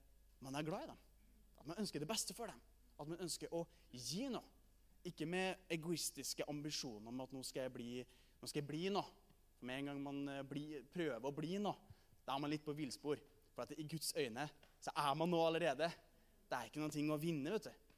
man 0.45 0.57
er 0.59 0.67
glad 0.67 0.85
i 0.85 0.91
dem. 0.93 1.01
At 1.61 1.69
man 1.71 1.81
ønsker 1.83 2.03
det 2.03 2.09
beste 2.11 2.35
for 2.35 2.51
dem. 2.51 2.61
At 3.01 3.09
man 3.09 3.21
ønsker 3.23 3.53
å 3.55 3.65
gi 3.91 4.29
noe. 4.33 4.45
Ikke 5.09 5.27
med 5.27 5.65
egoistiske 5.73 6.47
ambisjoner 6.51 7.11
om 7.11 7.25
at 7.25 7.33
nå 7.35 7.43
skal 7.47 7.67
jeg 7.67 7.75
bli, 7.75 7.91
nå 8.39 8.51
skal 8.51 8.63
jeg 8.63 8.69
bli 8.69 8.85
noe. 8.95 9.09
For 9.59 9.67
Med 9.67 9.81
en 9.81 9.91
gang 9.91 10.03
man 10.03 10.23
bli, 10.49 10.67
prøver 10.93 11.27
å 11.27 11.35
bli 11.35 11.57
noe, 11.63 11.99
da 12.23 12.37
er 12.37 12.43
man 12.43 12.53
litt 12.53 12.65
på 12.67 12.75
villspor. 12.77 13.21
For 13.53 13.75
i 13.77 13.87
Guds 13.87 14.15
øyne 14.19 14.47
så 14.83 14.95
er 14.95 15.15
man 15.19 15.31
nå 15.31 15.41
allerede. 15.43 15.91
Det 16.47 16.59
er 16.59 16.69
ikke 16.69 16.83
noe 16.83 17.17
å 17.17 17.21
vinne. 17.21 17.51
vet 17.55 17.67
du. 17.67 17.92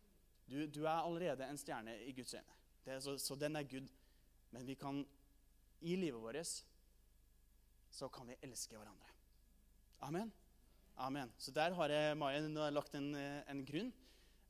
Du, 0.51 0.67
du 0.67 0.85
er 0.85 1.01
allerede 1.01 1.49
en 1.49 1.59
stjerne 1.59 1.97
i 2.05 2.13
Guds 2.13 2.35
øyne. 2.35 3.01
Så, 3.01 3.19
så 3.19 3.37
den 3.41 3.57
er 3.57 3.63
Gud. 3.63 3.89
Men 4.51 4.67
vi 4.67 4.75
kan 4.75 5.07
i 5.81 5.97
livet 5.97 6.21
vårt 6.21 6.65
så 7.95 8.09
kan 8.09 8.27
vi 8.27 8.37
elske 8.43 8.77
hverandre. 8.77 9.11
Amen. 10.03 10.33
Amen. 10.97 11.33
Så 11.39 11.51
der 11.51 11.75
har 11.75 11.89
jeg 11.89 12.17
Mayen 12.19 12.55
lagt 12.75 12.95
en, 12.95 13.15
en 13.15 13.65
grunn 13.67 13.93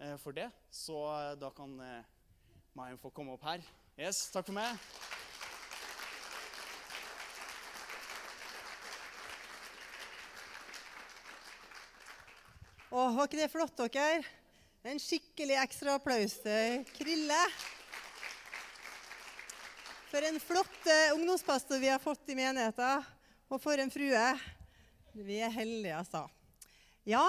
eh, 0.00 0.16
for 0.20 0.32
det. 0.32 0.50
Så 0.70 0.96
eh, 1.12 1.34
da 1.40 1.50
kan 1.52 1.78
eh, 1.80 2.04
Mayen 2.74 2.98
få 2.98 3.10
komme 3.10 3.36
opp 3.36 3.44
her. 3.44 3.64
Yes, 3.98 4.26
takk 4.32 4.48
for 4.48 4.56
meg. 4.56 4.80
Å, 12.94 13.10
var 13.16 13.26
ikke 13.26 13.40
det 13.40 13.52
flott, 13.52 13.76
dere? 13.80 14.24
En 14.84 14.98
skikkelig 15.00 15.54
ekstra 15.62 15.94
applaus 15.96 16.34
til 16.44 16.82
Krille. 16.92 17.38
For 20.10 20.26
en 20.28 20.36
flott 20.44 20.88
eh, 20.92 21.14
ungdomspastor 21.14 21.80
vi 21.80 21.88
har 21.88 22.02
fått 22.02 22.28
i 22.28 22.36
menigheten. 22.36 23.06
Og 23.48 23.62
for 23.64 23.80
en 23.80 23.92
frue. 23.92 24.24
Vi 25.16 25.38
er 25.40 25.54
heldige, 25.54 25.94
altså. 25.96 26.26
Ja, 27.08 27.22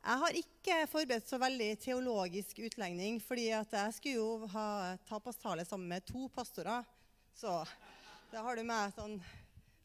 jeg 0.00 0.22
har 0.24 0.40
ikke 0.40 0.80
forberedt 0.90 1.30
så 1.30 1.38
veldig 1.38 1.68
teologisk 1.84 2.58
utlegning, 2.66 3.20
fordi 3.22 3.52
jeg 3.52 3.94
skulle 3.94 4.16
jo 4.16 4.50
ha 4.56 4.66
tapastale 5.06 5.62
sammen 5.68 5.94
med 5.94 6.08
to 6.10 6.26
pastorer. 6.34 6.82
Så 7.38 7.54
da 8.32 8.42
har 8.48 8.58
du 8.58 8.66
meg 8.66 8.98
sånn 8.98 9.14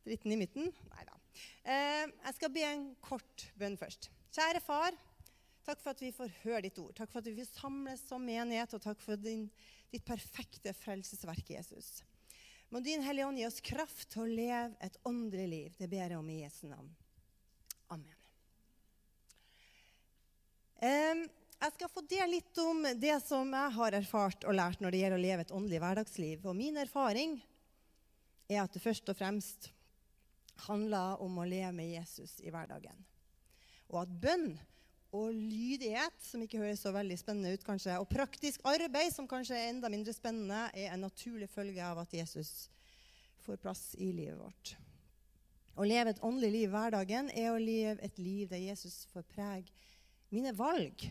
dritten 0.08 0.34
i 0.34 0.42
midten. 0.42 0.74
Nei 0.96 1.06
da. 1.06 1.22
Eh, 1.70 2.04
jeg 2.10 2.40
skal 2.40 2.56
be 2.58 2.66
en 2.66 2.84
kort 3.06 3.48
bønn 3.62 3.78
først. 3.78 4.10
Kjære 4.34 4.66
far. 4.66 4.98
Takk 5.66 5.82
for 5.84 5.94
at 5.94 6.02
vi 6.02 6.14
får 6.16 6.32
høre 6.42 6.64
ditt 6.66 6.80
ord. 6.82 6.94
Takk 6.98 7.12
for 7.12 7.22
at 7.22 7.30
vi 7.30 7.46
samles 7.46 8.02
som 8.08 8.24
menighet, 8.26 8.74
og 8.74 8.82
takk 8.82 9.02
for 9.04 9.20
din, 9.20 9.46
ditt 9.94 10.06
perfekte 10.08 10.74
frelsesverk, 10.74 11.54
Jesus. 11.54 12.00
Må 12.72 12.80
Din 12.80 13.04
Hellige 13.04 13.28
Ånd 13.28 13.38
gi 13.38 13.46
oss 13.46 13.60
kraft 13.62 14.08
til 14.14 14.24
å 14.24 14.32
leve 14.32 14.72
et 14.80 14.98
åndelig 15.08 15.48
liv. 15.52 15.76
Det 15.78 15.90
ber 15.92 16.08
jeg 16.08 16.18
om 16.18 16.30
i 16.32 16.40
Jesu 16.40 16.64
navn. 16.72 16.90
Amen. 17.92 18.18
Jeg 21.62 21.74
skal 21.76 21.92
få 21.94 22.02
dele 22.10 22.40
litt 22.40 22.58
om 22.64 22.80
det 22.98 23.20
som 23.22 23.52
jeg 23.54 23.74
har 23.76 23.98
erfart 24.00 24.48
og 24.50 24.56
lært 24.58 24.80
når 24.82 24.96
det 24.96 25.02
gjelder 25.04 25.20
å 25.20 25.26
leve 25.26 25.44
et 25.46 25.54
åndelig 25.54 25.82
hverdagsliv. 25.84 26.48
Og 26.48 26.58
min 26.58 26.80
erfaring 26.82 27.36
er 28.50 28.64
at 28.64 28.74
det 28.74 28.82
først 28.82 29.12
og 29.14 29.20
fremst 29.20 29.70
handler 30.66 31.22
om 31.22 31.38
å 31.38 31.46
leve 31.46 31.70
med 31.76 31.92
Jesus 31.92 32.40
i 32.42 32.50
hverdagen. 32.54 32.98
Og 33.92 34.02
at 34.02 34.18
bønn 34.24 34.56
og 35.12 35.34
lydighet, 35.36 36.16
som 36.24 36.44
ikke 36.44 36.62
høres 36.62 36.84
så 36.86 36.94
veldig 36.96 37.18
spennende 37.20 37.52
ut, 37.56 37.66
kanskje, 37.68 37.98
og 38.00 38.08
praktisk 38.12 38.64
arbeid, 38.68 39.12
som 39.12 39.28
kanskje 39.28 39.58
er 39.58 39.74
enda 39.74 39.92
mindre 39.92 40.14
spennende, 40.16 40.70
er 40.72 40.94
en 40.94 41.04
naturlig 41.04 41.50
følge 41.52 41.84
av 41.84 42.00
at 42.06 42.16
Jesus 42.16 42.70
får 43.44 43.60
plass 43.60 43.84
i 44.00 44.12
livet 44.16 44.40
vårt. 44.40 44.76
Å 45.76 45.88
leve 45.88 46.14
et 46.14 46.24
åndelig 46.24 46.52
liv 46.54 46.72
hverdagen 46.72 47.32
er 47.36 47.52
å 47.52 47.60
leve 47.60 48.00
et 48.06 48.18
liv 48.20 48.48
der 48.52 48.64
Jesus 48.64 49.06
får 49.12 49.28
prege 49.32 49.72
mine 50.32 50.54
valg. 50.56 51.08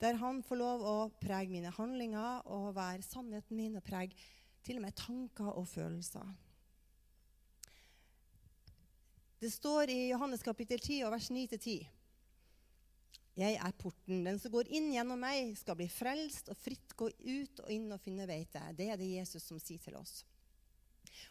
Der 0.00 0.18
han 0.20 0.42
får 0.44 0.60
lov 0.60 0.84
å 0.84 0.96
prege 1.20 1.52
mine 1.52 1.72
handlinger 1.72 2.44
og 2.52 2.72
være 2.76 3.04
sannheten 3.06 3.56
min 3.56 3.76
og 3.78 3.84
prege 3.86 4.16
til 4.64 4.80
og 4.80 4.86
med 4.86 4.96
tanker 4.98 5.52
og 5.52 5.68
følelser. 5.68 6.26
Det 9.40 9.52
står 9.52 9.92
i 9.92 10.00
Johannes 10.08 10.44
kapittel 10.44 10.80
10 10.80 11.04
vers 11.12 11.28
9-10 11.32 11.93
jeg 13.34 13.56
er 13.58 13.74
porten. 13.78 14.22
Den 14.26 14.38
som 14.38 14.52
går 14.54 14.70
inn 14.74 14.92
gjennom 14.94 15.18
meg, 15.18 15.56
skal 15.58 15.78
bli 15.78 15.88
frelst 15.90 16.50
og 16.52 16.58
fritt 16.60 16.94
gå 16.98 17.08
ut 17.10 17.62
og 17.64 17.72
inn 17.74 17.90
og 17.90 18.02
finne 18.02 18.28
beite. 18.30 18.62
Det 18.78 18.88
er 18.92 19.00
det 19.00 19.10
Jesus 19.10 19.46
som 19.48 19.58
sier 19.62 19.82
til 19.82 19.98
oss. 19.98 20.22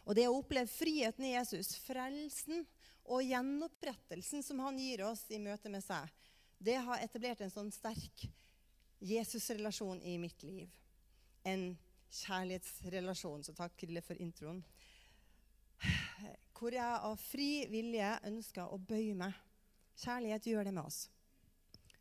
Og 0.04 0.16
det 0.18 0.28
å 0.28 0.36
oppleve 0.36 0.68
friheten 0.68 1.26
i 1.28 1.34
Jesus, 1.36 1.76
frelsen 1.84 2.66
og 3.04 3.24
gjenopprettelsen 3.24 4.44
som 4.44 4.60
han 4.64 4.80
gir 4.80 5.06
oss 5.08 5.26
i 5.32 5.40
møte 5.40 5.72
med 5.72 5.84
seg, 5.84 6.12
det 6.64 6.78
har 6.86 7.04
etablert 7.04 7.44
en 7.44 7.52
sånn 7.52 7.72
sterk 7.76 8.28
Jesus-relasjon 9.04 10.00
i 10.08 10.18
mitt 10.20 10.44
liv. 10.48 10.72
En 11.44 11.74
kjærlighetsrelasjon. 12.14 13.44
Så 13.44 13.56
takk, 13.58 13.76
Krille, 13.80 14.04
for 14.06 14.20
introen. 14.20 14.62
Hvor 16.56 16.72
jeg 16.72 17.00
av 17.10 17.18
fri 17.20 17.66
vilje 17.72 18.14
ønsker 18.30 18.72
å 18.72 18.80
bøye 18.80 19.16
meg. 19.20 19.36
Kjærlighet 20.00 20.48
gjør 20.48 20.70
det 20.70 20.76
med 20.78 20.88
oss. 20.88 21.02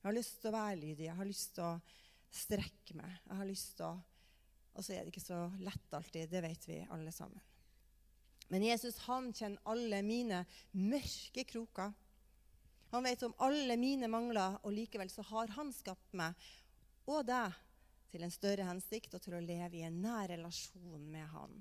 Jeg 0.02 0.09
har 0.09 0.16
lyst 0.16 0.40
til 0.42 0.50
å 0.50 0.56
være 0.56 0.78
lydig. 0.80 1.04
Jeg 1.06 1.14
har 1.14 1.28
lyst 1.28 1.52
til 1.54 1.62
å 1.62 1.75
strekke 2.35 2.97
meg. 2.99 3.12
Jeg 3.28 3.38
har 3.38 3.47
lyst 3.47 3.76
til 3.78 3.87
å 3.87 3.92
Og 4.73 4.80
så 4.80 4.94
er 4.94 5.04
det 5.04 5.12
ikke 5.12 5.21
så 5.21 5.38
lett 5.61 5.94
alltid. 5.94 6.30
Det 6.32 6.40
vet 6.40 6.62
vi 6.64 6.78
alle 6.90 7.12
sammen. 7.12 7.40
Men 8.49 8.62
Jesus 8.64 8.97
han 9.04 9.26
kjenner 9.37 9.61
alle 9.68 9.99
mine 10.02 10.38
mørke 10.73 11.44
kroker. 11.44 11.92
Han 12.94 13.04
vet 13.04 13.23
om 13.26 13.35
alle 13.44 13.76
mine 13.76 14.09
mangler, 14.09 14.56
og 14.64 14.73
likevel 14.73 15.12
så 15.12 15.25
har 15.28 15.52
han 15.59 15.75
skapt 15.76 16.16
meg 16.16 16.32
og 17.04 17.26
deg 17.28 17.52
til 18.12 18.25
en 18.25 18.32
større 18.32 18.64
hensikt 18.64 19.12
og 19.16 19.23
til 19.25 19.37
å 19.37 19.44
leve 19.44 19.76
i 19.76 19.85
en 19.87 20.00
nær 20.00 20.28
relasjon 20.32 21.04
med 21.12 21.28
han. 21.32 21.61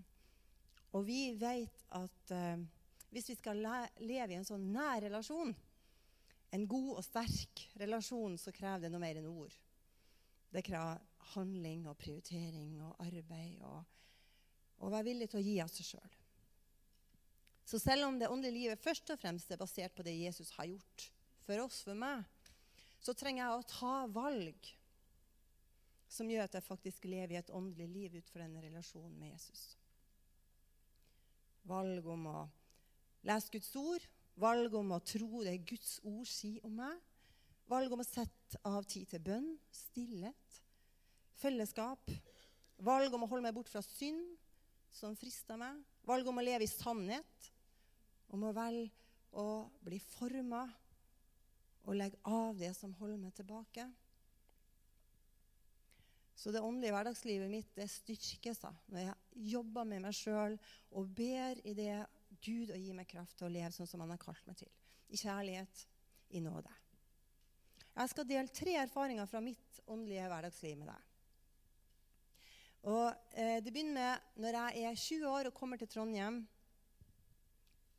Og 0.96 1.04
vi 1.08 1.34
vet 1.40 1.84
at 1.96 2.34
uh, 2.36 2.64
hvis 3.12 3.30
vi 3.32 3.38
skal 3.40 3.60
le 3.64 3.78
leve 4.08 4.36
i 4.36 4.40
en 4.40 4.48
sånn 4.48 4.72
nær 4.72 5.04
relasjon, 5.04 5.52
en 6.52 6.68
god 6.68 6.98
og 6.98 7.06
sterk 7.06 7.66
relasjon, 7.80 8.38
så 8.40 8.54
krever 8.56 8.86
det 8.86 8.92
noe 8.92 9.04
mer 9.04 9.20
enn 9.22 9.30
ord. 9.32 9.54
Det 10.52 10.64
krever 10.68 11.00
handling 11.34 11.86
og 11.88 11.98
prioritering 12.00 12.76
og 12.84 13.00
arbeid 13.06 13.62
og 13.64 14.82
å 14.82 14.90
være 14.90 15.08
villig 15.12 15.30
til 15.32 15.40
å 15.40 15.46
gi 15.46 15.56
av 15.64 15.72
seg 15.72 15.94
sjøl. 15.94 16.18
Så 17.72 17.80
selv 17.80 18.10
om 18.10 18.18
det 18.20 18.28
åndelige 18.28 18.58
livet 18.58 18.84
først 18.84 19.14
og 19.14 19.20
fremst 19.22 19.52
er 19.54 19.60
basert 19.62 19.94
på 19.96 20.04
det 20.04 20.18
Jesus 20.18 20.50
har 20.58 20.68
gjort 20.68 21.08
for 21.46 21.62
oss, 21.64 21.82
for 21.86 21.98
meg, 21.98 22.26
så 23.02 23.16
trenger 23.18 23.46
jeg 23.46 23.60
å 23.60 23.68
ta 23.70 23.94
valg 24.12 24.72
som 26.12 26.30
gjør 26.30 26.50
at 26.50 26.58
jeg 26.58 26.66
faktisk 26.66 27.06
lever 27.08 27.38
i 27.38 27.40
et 27.40 27.54
åndelig 27.56 27.88
liv 27.88 28.18
ut 28.20 28.32
fra 28.34 28.44
denne 28.44 28.64
relasjonen 28.66 29.14
med 29.16 29.32
Jesus. 29.32 29.62
Valg 31.70 32.08
om 32.12 32.28
å 32.28 32.40
lese 33.30 33.54
Guds 33.54 33.72
ord, 33.80 34.04
valg 34.42 34.74
om 34.78 34.96
å 34.96 35.02
tro 35.06 35.44
det 35.46 35.60
Guds 35.70 36.00
ord 36.08 36.28
sier 36.30 36.64
om 36.68 36.76
meg, 36.82 36.98
valg 37.70 37.94
om 37.94 38.02
å 38.04 38.08
sette 38.08 38.60
av 38.68 38.84
tid 38.90 39.08
til 39.12 39.24
bønn, 39.24 39.50
stillhet, 39.72 40.62
fellesskap, 41.42 42.12
valg 42.82 43.14
om 43.14 43.26
å 43.26 43.30
holde 43.32 43.46
meg 43.48 43.56
bort 43.56 43.70
fra 43.72 43.84
synd 43.86 44.34
som 44.92 45.16
frister 45.16 45.60
meg, 45.60 45.78
valg 46.08 46.28
om 46.28 46.42
å 46.42 46.46
leve 46.46 46.66
i 46.66 46.72
sannhet, 46.72 47.52
om 48.32 48.48
å 48.48 48.56
velge 48.56 48.90
å 49.38 49.70
bli 49.84 50.00
forma 50.04 50.66
og 51.88 51.98
legge 51.98 52.20
av 52.28 52.58
det 52.60 52.74
som 52.78 52.94
holder 53.00 53.20
meg 53.22 53.36
tilbake. 53.38 53.86
Så 56.36 56.52
det 56.54 56.64
åndelige 56.64 56.96
hverdagslivet 56.96 57.52
mitt 57.52 57.70
det 57.78 57.88
styrkes 57.92 58.62
da, 58.64 58.72
når 58.90 59.06
jeg 59.06 59.52
jobber 59.54 59.86
med 59.88 60.04
meg 60.08 60.16
sjøl 60.18 60.58
og 60.98 61.12
ber 61.16 61.60
i 61.70 61.76
det 61.78 62.00
Gud 62.42 62.72
å 62.74 62.80
gi 62.80 62.94
meg 62.98 63.10
kraft 63.10 63.38
til 63.38 63.48
å 63.48 63.54
leve 63.54 63.72
sånn 63.76 63.90
som 63.90 64.02
Han 64.04 64.14
har 64.14 64.22
kalt 64.22 64.46
meg 64.48 64.58
til. 64.62 64.72
I 65.12 65.20
kjærlighet, 65.20 65.86
i 66.32 66.42
nåde. 66.44 66.72
Jeg 67.92 68.12
skal 68.14 68.28
dele 68.28 68.56
tre 68.56 68.78
erfaringer 68.80 69.28
fra 69.28 69.42
mitt 69.44 69.82
åndelige 69.92 70.30
hverdagsliv 70.32 70.78
med 70.80 70.92
deg. 70.94 71.08
Og 72.92 73.08
eh, 73.38 73.60
Det 73.62 73.74
begynner 73.74 73.94
med 73.94 74.42
når 74.42 74.58
jeg 74.58 74.86
er 74.88 75.02
20 75.04 75.30
år 75.30 75.50
og 75.50 75.58
kommer 75.58 75.78
til 75.78 75.90
Trondheim 75.92 76.42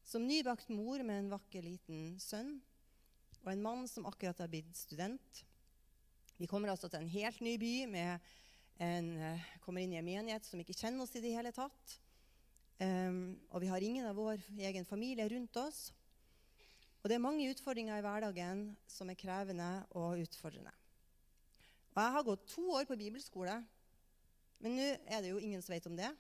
som 0.02 0.25
nybakt 0.26 0.72
mor 0.75 1.04
med 1.06 1.20
en 1.20 1.32
vakker 1.32 1.62
liten 1.62 2.16
sønn 2.20 2.56
og 3.42 3.50
en 3.52 3.62
mann 3.62 3.87
som 3.90 4.06
akkurat 4.06 4.38
har 4.42 4.50
blitt 4.50 4.75
student. 4.76 5.42
Vi 6.38 6.49
kommer 6.50 6.72
altså 6.72 6.88
til 6.90 7.02
en 7.02 7.11
helt 7.11 7.40
ny 7.42 7.56
by. 7.58 7.72
En, 8.82 9.08
uh, 9.18 9.49
kommer 9.62 9.82
inn 9.82 9.94
i 9.94 9.99
en 9.99 10.06
menighet 10.06 10.46
som 10.46 10.61
ikke 10.62 10.76
kjenner 10.78 11.04
oss 11.04 11.14
i 11.18 11.22
det 11.22 11.34
hele 11.34 11.52
tatt. 11.54 11.96
Um, 12.82 13.36
og 13.52 13.62
vi 13.62 13.68
har 13.70 13.84
ingen 13.84 14.08
av 14.08 14.16
vår 14.18 14.40
egen 14.58 14.86
familie 14.88 15.28
rundt 15.30 15.58
oss. 15.60 15.92
Og 17.02 17.11
det 17.11 17.16
er 17.16 17.22
mange 17.22 17.46
utfordringer 17.50 17.98
i 17.98 18.04
hverdagen 18.04 18.64
som 18.90 19.11
er 19.11 19.18
krevende 19.18 19.70
og 19.98 20.22
utfordrende. 20.22 20.72
Og 21.92 22.00
jeg 22.02 22.14
har 22.16 22.26
gått 22.26 22.46
to 22.50 22.64
år 22.74 22.87
på 22.88 22.98
bibelskole, 22.98 23.57
men 24.62 24.78
nå 24.78 24.87
er 25.07 25.22
det 25.22 25.33
jo 25.33 25.40
ingen 25.42 25.62
som 25.62 25.74
vet 25.74 25.88
om 25.90 25.98
det. 25.98 26.11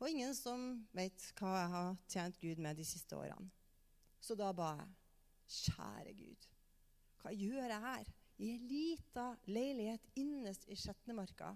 Og 0.00 0.08
ingen 0.10 0.32
som 0.34 0.80
vet 0.96 1.28
hva 1.38 1.52
jeg 1.58 1.72
har 1.76 1.92
tjent 2.10 2.40
Gud 2.42 2.62
med 2.64 2.80
de 2.80 2.86
siste 2.88 3.16
årene. 3.16 3.52
Så 4.22 4.34
da 4.38 4.50
ba 4.56 4.72
jeg, 4.80 4.90
kjære 5.62 6.16
Gud, 6.16 6.50
hva 7.22 7.32
gjør 7.36 7.68
jeg 7.68 7.84
her? 7.86 8.12
i 8.42 8.50
ei 8.50 8.58
lita 8.66 9.32
leilighet 9.46 10.06
innerst 10.18 10.64
i 10.66 10.76
Skjetnemarka. 10.78 11.52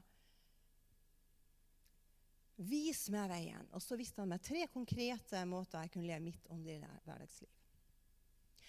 Vis 2.56 3.06
meg 3.12 3.28
veien. 3.30 3.66
Og 3.76 3.82
så 3.84 3.98
viste 3.98 4.22
han 4.22 4.30
meg 4.32 4.44
tre 4.44 4.64
konkrete 4.72 5.42
måter 5.48 5.84
jeg 5.84 5.92
kunne 5.92 6.08
leve 6.08 6.24
mitt 6.24 6.52
åndelige 6.52 6.88
hverdagsliv. 7.04 7.52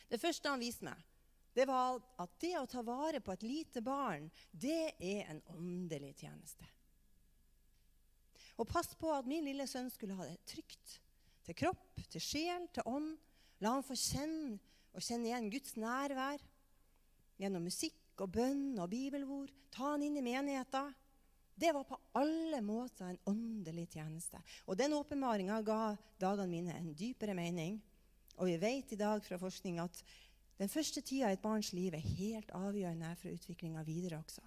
Det 0.08 0.20
første 0.22 0.52
han 0.52 0.64
viste 0.64 0.88
meg, 0.88 1.00
det 1.58 1.66
var 1.68 1.98
at 2.22 2.34
det 2.40 2.54
å 2.60 2.68
ta 2.70 2.84
vare 2.86 3.20
på 3.24 3.34
et 3.34 3.44
lite 3.48 3.82
barn, 3.82 4.28
det 4.52 4.94
er 5.02 5.32
en 5.32 5.42
åndelig 5.56 6.14
tjeneste. 6.20 6.68
Og 8.58 8.68
pass 8.70 8.92
på 8.98 9.10
at 9.14 9.28
min 9.30 9.46
lille 9.46 9.66
sønn 9.70 9.90
skulle 9.94 10.18
ha 10.18 10.28
det 10.28 10.38
trygt. 10.50 11.00
Til 11.46 11.58
kropp, 11.58 12.02
til 12.12 12.22
sjel, 12.22 12.68
til 12.74 12.86
ånd. 12.90 13.16
La 13.64 13.74
han 13.74 13.86
få 13.86 13.96
kjenne 13.98 14.58
og 14.94 15.04
kjenne 15.06 15.30
igjen 15.30 15.50
Guds 15.54 15.76
nærvær 15.78 16.42
gjennom 17.38 17.66
musikk 17.70 18.22
og 18.22 18.34
bønn 18.34 18.78
og 18.82 18.90
bibelord. 18.92 19.54
Ta 19.74 19.94
han 19.94 20.06
inn 20.06 20.18
i 20.18 20.26
menigheten. 20.26 20.94
Det 21.58 21.72
var 21.74 21.88
på 21.90 21.98
alle 22.20 22.60
måter 22.62 23.08
en 23.10 23.20
åndelig 23.26 23.88
tjeneste. 23.96 24.38
Og 24.70 24.78
den 24.78 24.94
åpenbaringa 24.94 25.58
ga 25.66 25.96
dagene 26.22 26.52
mine 26.52 26.76
en 26.78 26.92
dypere 26.94 27.34
mening. 27.34 27.80
Og 28.38 28.52
vi 28.52 28.60
vet 28.62 28.94
i 28.94 29.00
dag 29.00 29.24
fra 29.26 29.40
forskning 29.42 29.80
at 29.82 30.04
den 30.58 30.70
første 30.70 31.02
tida 31.02 31.32
i 31.32 31.38
et 31.38 31.42
barns 31.42 31.72
liv 31.74 31.94
er 31.98 32.14
helt 32.18 32.54
avgjørende 32.54 33.10
for 33.18 33.34
utviklinga 33.34 33.82
videre 33.86 34.22
også. 34.22 34.46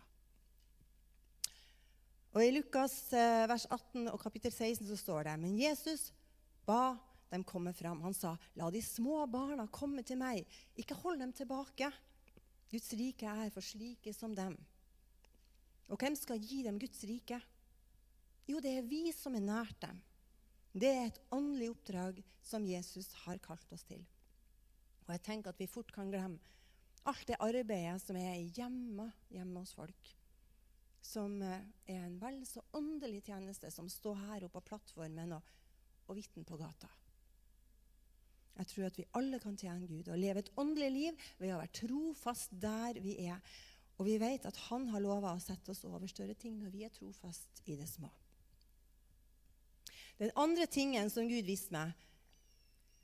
Og 2.30 2.44
I 2.46 2.52
Lukas 2.54 2.94
eh, 3.10 3.46
vers 3.50 3.66
18 3.66 4.06
og 4.12 4.20
kapittel 4.22 4.52
16 4.54 4.86
så 4.86 4.98
står 4.98 5.26
det 5.26 5.38
Men 5.42 5.58
Jesus 5.58 6.12
ba 6.66 6.94
dem 7.30 7.42
komme 7.46 7.72
fram. 7.74 8.02
Han 8.02 8.14
sa, 8.14 8.36
'La 8.54 8.70
de 8.70 8.82
små 8.82 9.26
barna 9.26 9.66
komme 9.66 10.02
til 10.02 10.18
meg. 10.18 10.46
Ikke 10.78 10.94
hold 10.94 11.18
dem 11.18 11.32
tilbake.' 11.32 11.90
Guds 12.70 12.92
rike 12.94 13.26
er 13.26 13.50
for 13.50 13.66
slike 13.66 14.12
som 14.14 14.34
dem. 14.34 14.54
Og 15.90 15.98
hvem 15.98 16.14
skal 16.18 16.42
gi 16.42 16.62
dem 16.66 16.78
Guds 16.78 17.02
rike? 17.08 17.40
Jo, 18.48 18.60
det 18.62 18.76
er 18.78 18.86
vi 18.86 19.10
som 19.14 19.34
er 19.34 19.44
nært 19.44 19.76
dem. 19.82 19.98
Det 20.70 20.90
er 20.90 21.08
et 21.08 21.20
åndelig 21.34 21.72
oppdrag 21.72 22.22
som 22.46 22.66
Jesus 22.66 23.10
har 23.24 23.42
kalt 23.42 23.72
oss 23.74 23.82
til. 23.88 24.02
Og 25.06 25.14
jeg 25.16 25.24
tenker 25.26 25.50
at 25.50 25.58
vi 25.58 25.70
fort 25.70 25.90
kan 25.94 26.10
glemme 26.12 26.38
alt 27.08 27.26
det 27.30 27.38
arbeidet 27.40 28.00
som 28.02 28.16
er 28.20 28.42
hjemme, 28.56 29.08
hjemme 29.32 29.62
hos 29.62 29.72
folk. 29.74 30.14
Som 31.00 31.40
eh, 31.42 31.62
er 31.88 32.04
en 32.04 32.18
vel 32.20 32.42
så 32.46 32.62
åndelig 32.76 33.22
tjeneste 33.30 33.70
som 33.72 33.88
står 33.88 34.18
her 34.26 34.46
oppe 34.46 34.60
på 34.60 34.68
plattformen 34.74 35.32
og, 35.38 35.54
og 36.06 36.18
vitner 36.18 36.44
på 36.46 36.58
gata. 36.60 36.90
Jeg 38.60 38.68
tror 38.68 38.86
at 38.90 38.98
vi 38.98 39.08
alle 39.16 39.40
kan 39.40 39.56
tjene 39.56 39.88
Gud 39.88 40.10
og 40.12 40.20
leve 40.20 40.42
et 40.42 40.52
åndelig 40.60 40.90
liv 40.92 41.28
ved 41.40 41.54
å 41.54 41.60
være 41.62 41.76
trofast 41.80 42.52
der 42.60 43.00
vi 43.00 43.16
er. 43.24 43.40
Og 44.00 44.06
vi 44.08 44.16
vet 44.20 44.46
at 44.48 44.56
Han 44.70 44.88
har 44.88 45.02
lova 45.04 45.34
å 45.36 45.42
sette 45.42 45.74
oss 45.74 45.84
over 45.84 46.08
større 46.08 46.34
ting 46.34 46.56
når 46.56 46.72
vi 46.72 46.86
er 46.86 46.92
trofast 46.94 47.60
i 47.68 47.76
det 47.76 47.88
små. 47.88 48.08
Den 50.20 50.32
andre 50.40 50.66
tingen 50.68 51.08
som 51.12 51.28
Gud 51.28 51.44
viste 51.48 51.72
meg, 51.72 51.92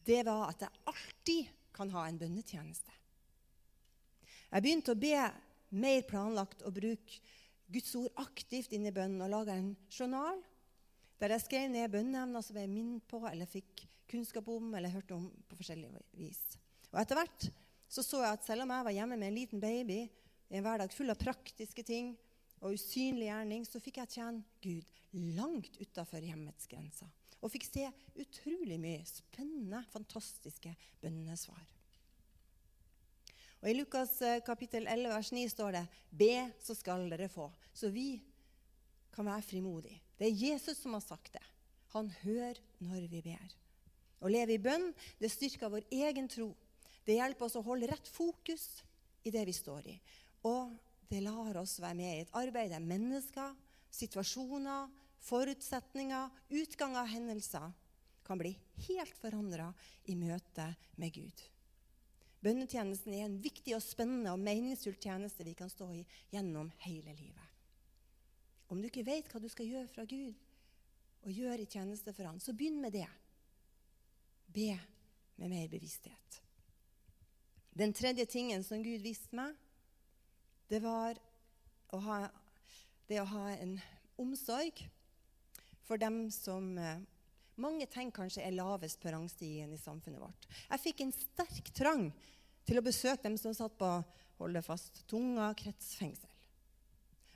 det 0.09 0.23
var 0.25 0.51
at 0.51 0.63
jeg 0.65 0.85
alltid 0.89 1.53
kan 1.77 1.91
ha 1.93 2.07
en 2.07 2.19
bønnetjeneste. 2.21 2.93
Jeg 4.53 4.65
begynte 4.65 4.95
å 4.95 5.01
be 5.01 5.17
mer 5.77 6.05
planlagt 6.09 6.63
og 6.65 6.77
bruke 6.77 7.21
Guds 7.73 7.97
ord 7.99 8.21
aktivt 8.23 8.73
inn 8.77 8.87
i 8.87 8.95
bønnen 8.95 9.25
og 9.25 9.33
lage 9.33 9.57
en 9.57 9.73
journal 9.91 10.39
der 11.21 11.33
jeg 11.35 11.47
skrev 11.47 11.71
ned 11.73 11.91
bønneemner 11.91 12.45
som 12.45 12.59
jeg 12.61 12.71
minnet 12.71 13.05
på 13.11 13.23
eller 13.27 13.49
fikk 13.51 13.87
kunnskap 14.11 14.47
om 14.53 14.75
eller 14.77 14.93
hørte 14.93 15.17
om 15.17 15.27
på 15.49 15.59
forskjellig 15.59 15.91
vis. 16.21 16.39
Og 16.93 17.01
Etter 17.01 17.19
hvert 17.19 17.49
så, 17.89 18.05
så 18.05 18.23
jeg 18.23 18.37
at 18.37 18.47
selv 18.47 18.65
om 18.65 18.73
jeg 18.75 18.87
var 18.87 18.95
hjemme 18.95 19.19
med 19.19 19.33
en 19.33 19.39
liten 19.41 19.63
baby 19.63 20.05
i 20.49 20.59
en 20.59 20.67
hverdag 20.67 20.93
full 20.95 21.11
av 21.11 21.19
praktiske 21.21 21.83
ting 21.87 22.15
og 22.63 22.77
usynlig 22.77 23.29
gjerning, 23.29 23.65
så 23.67 23.81
fikk 23.83 24.01
jeg 24.03 24.19
tjene 24.19 24.45
Gud 24.63 24.87
langt 25.37 25.79
utafor 25.81 26.25
hjemmets 26.25 26.69
grenser. 26.71 27.11
Og 27.45 27.53
fikk 27.53 27.67
se 27.69 27.87
utrolig 28.17 28.79
mye 28.81 29.03
spennende, 29.09 29.83
fantastiske 29.93 30.73
bønnesvar. 31.03 31.67
Og 33.63 33.71
I 33.71 33.77
Lukas 33.77 34.19
eh, 34.23 34.43
kapittel 34.45 34.87
11 34.87 35.13
vers 35.15 35.33
9 35.35 35.45
står 35.53 35.77
det 35.79 35.85
Be, 36.11 36.33
så 36.63 36.77
skal 36.77 37.07
dere 37.11 37.29
få. 37.33 37.49
Så 37.75 37.91
vi 37.93 38.21
kan 39.15 39.27
være 39.27 39.45
frimodige. 39.47 40.01
Det 40.17 40.29
er 40.29 40.43
Jesus 40.51 40.83
som 40.83 40.97
har 40.97 41.05
sagt 41.05 41.33
det. 41.35 41.45
Han 41.95 42.11
hører 42.23 42.61
når 42.85 43.09
vi 43.11 43.23
ber. 43.25 43.57
Å 44.21 44.31
leve 44.33 44.57
i 44.57 44.63
bønn 44.63 44.91
det 45.21 45.33
styrker 45.33 45.73
vår 45.73 45.89
egen 45.93 46.29
tro. 46.29 46.51
Det 47.07 47.17
hjelper 47.19 47.49
oss 47.49 47.57
å 47.59 47.65
holde 47.65 47.89
rett 47.91 48.09
fokus 48.11 48.69
i 49.27 49.33
det 49.33 49.45
vi 49.49 49.55
står 49.57 49.89
i. 49.93 49.97
Og 50.47 50.77
det 51.11 51.23
lar 51.25 51.59
oss 51.61 51.79
være 51.83 51.99
med 51.99 52.13
i 52.13 52.23
et 52.25 52.37
arbeid 52.39 52.73
der 52.75 52.83
mennesker, 52.83 53.55
situasjoner, 53.95 54.89
forutsetninger, 55.27 56.31
utgang 56.55 56.97
av 56.99 57.11
hendelser 57.11 57.75
kan 58.27 58.41
bli 58.41 58.53
helt 58.89 59.19
forandra 59.21 59.69
i 60.11 60.17
møte 60.19 60.67
med 60.99 61.15
Gud. 61.15 61.45
Bønnetjenesten 62.43 63.15
er 63.17 63.27
en 63.27 63.39
viktig 63.43 63.75
og 63.75 63.83
spennende 63.83 64.35
og 64.35 64.43
meningsfull 64.43 64.99
tjeneste 65.03 65.47
vi 65.47 65.55
kan 65.59 65.71
stå 65.73 65.89
i 65.95 66.03
gjennom 66.35 66.69
hele 66.85 67.15
livet. 67.17 67.55
Om 68.71 68.83
du 68.83 68.89
ikke 68.91 69.07
vet 69.07 69.31
hva 69.31 69.41
du 69.43 69.49
skal 69.51 69.71
gjøre 69.71 69.91
fra 69.91 70.05
Gud, 70.11 70.35
og 71.27 71.35
gjøre 71.35 71.65
i 71.65 71.71
tjeneste 71.71 72.13
for 72.15 72.29
Han, 72.29 72.39
så 72.39 72.55
begynn 72.55 72.79
med 72.83 72.95
det. 72.95 73.07
Be 74.47 74.77
med 75.41 75.51
mer 75.51 75.69
bevissthet. 75.69 76.41
Den 77.77 77.93
tredje 77.93 78.25
tingen 78.31 78.63
som 78.65 78.83
Gud 78.85 79.03
viste 79.03 79.35
meg, 79.37 79.57
det 80.70 80.81
var 80.83 81.18
å 81.94 82.00
ha, 82.02 82.18
det 83.07 83.20
å 83.22 83.29
ha 83.31 83.50
en 83.55 83.76
omsorg 84.20 84.83
for 85.87 86.00
dem 86.00 86.26
som 86.35 86.72
eh, 86.81 87.02
mange 87.62 87.87
tenker 87.87 88.24
kanskje 88.24 88.44
er 88.44 88.57
lavest 88.57 89.00
på 89.00 89.12
rangstigen 89.12 89.72
i 89.72 89.81
samfunnet 89.81 90.20
vårt. 90.20 90.48
Jeg 90.70 90.83
fikk 90.83 91.05
en 91.05 91.14
sterk 91.14 91.70
trang 91.76 92.09
til 92.66 92.81
å 92.81 92.85
besøke 92.85 93.22
dem 93.24 93.37
som 93.40 93.55
satt 93.55 93.76
på 93.79 93.90
holde 94.40 94.62
fast, 94.64 95.05
tunga 95.09 95.52
kretsfengsel. 95.57 96.33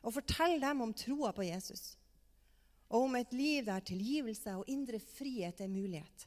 Og 0.04 0.14
fortelle 0.16 0.60
dem 0.62 0.82
om 0.84 0.92
troa 0.96 1.32
på 1.36 1.46
Jesus. 1.46 1.94
Og 2.90 3.06
om 3.06 3.16
et 3.16 3.32
liv 3.36 3.66
der 3.68 3.84
tilgivelse 3.86 4.56
og 4.58 4.68
indre 4.72 4.98
frihet 5.00 5.60
er 5.62 5.70
mulighet, 5.70 6.26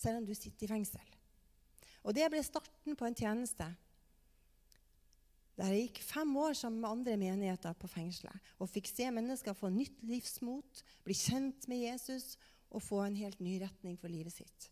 selv 0.00 0.20
om 0.20 0.26
du 0.26 0.34
sitter 0.34 0.66
i 0.66 0.72
fengsel. 0.72 1.16
Og 2.02 2.16
det 2.16 2.26
ble 2.32 2.42
starten 2.44 2.96
på 2.96 3.06
en 3.06 3.16
tjeneste 3.16 3.68
der 5.60 5.74
jeg 5.74 5.88
gikk 5.90 5.98
fem 6.08 6.30
år 6.40 6.54
sammen 6.56 6.80
med 6.80 6.88
andre 6.88 7.16
menigheter 7.20 7.74
på 7.76 7.88
fengselet 7.90 8.52
og 8.56 8.70
fikk 8.72 8.88
se 8.88 9.08
mennesker 9.12 9.56
få 9.56 9.68
nytt 9.74 9.98
livsmot, 10.08 10.80
bli 11.04 11.16
kjent 11.16 11.66
med 11.68 11.82
Jesus 11.84 12.32
og 12.70 12.84
få 12.84 13.02
en 13.04 13.18
helt 13.18 13.42
ny 13.44 13.58
retning 13.60 13.98
for 14.00 14.08
livet 14.08 14.32
sitt. 14.32 14.70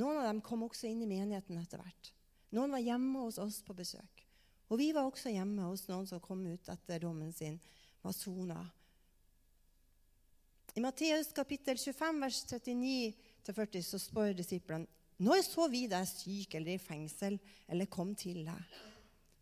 Noen 0.00 0.18
av 0.18 0.26
dem 0.26 0.42
kom 0.42 0.64
også 0.66 0.88
inn 0.90 1.04
i 1.04 1.10
menigheten 1.10 1.58
etter 1.60 1.82
hvert. 1.82 2.10
Noen 2.56 2.74
var 2.74 2.82
hjemme 2.82 3.22
hos 3.22 3.38
oss 3.42 3.60
på 3.62 3.76
besøk. 3.78 4.26
Og 4.70 4.78
vi 4.78 4.90
var 4.94 5.06
også 5.06 5.32
hjemme 5.34 5.66
hos 5.66 5.86
noen 5.90 6.06
som 6.10 6.22
kom 6.22 6.42
ut 6.46 6.70
etter 6.70 7.02
dommen 7.02 7.32
sin 7.34 7.58
var 8.02 8.14
sona. 8.16 8.60
I 10.74 10.82
Matteus 10.82 11.32
kapittel 11.34 11.78
25, 11.78 12.20
vers 12.22 12.44
39-40 12.50 13.86
så 13.86 13.98
spør 13.98 14.34
disiplene 14.38 14.86
når 15.20 15.42
så 15.44 15.66
vi 15.68 15.82
deg 15.90 16.06
syk 16.08 16.54
eller 16.56 16.78
i 16.78 16.80
fengsel 16.80 17.36
eller 17.68 17.90
kom 17.92 18.14
til 18.16 18.40
deg? 18.46 18.78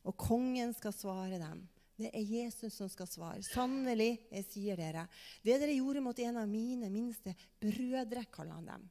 Og 0.07 0.15
kongen 0.19 0.75
skal 0.77 0.95
svare 0.95 1.41
dem. 1.41 1.65
Det 1.99 2.13
er 2.15 2.23
Jesus 2.23 2.77
som 2.79 2.91
skal 2.91 3.09
svare. 3.11 3.43
Sannelig, 3.43 4.13
jeg 4.31 4.47
sier 4.47 4.79
dere, 4.79 5.09
det 5.43 5.57
dere 5.59 5.75
gjorde 5.75 6.03
mot 6.05 6.21
en 6.23 6.39
av 6.39 6.47
mine 6.51 6.91
minste 6.93 7.35
brødre, 7.59 8.23
kaller 8.31 8.61
han 8.61 8.69
dem, 8.71 8.85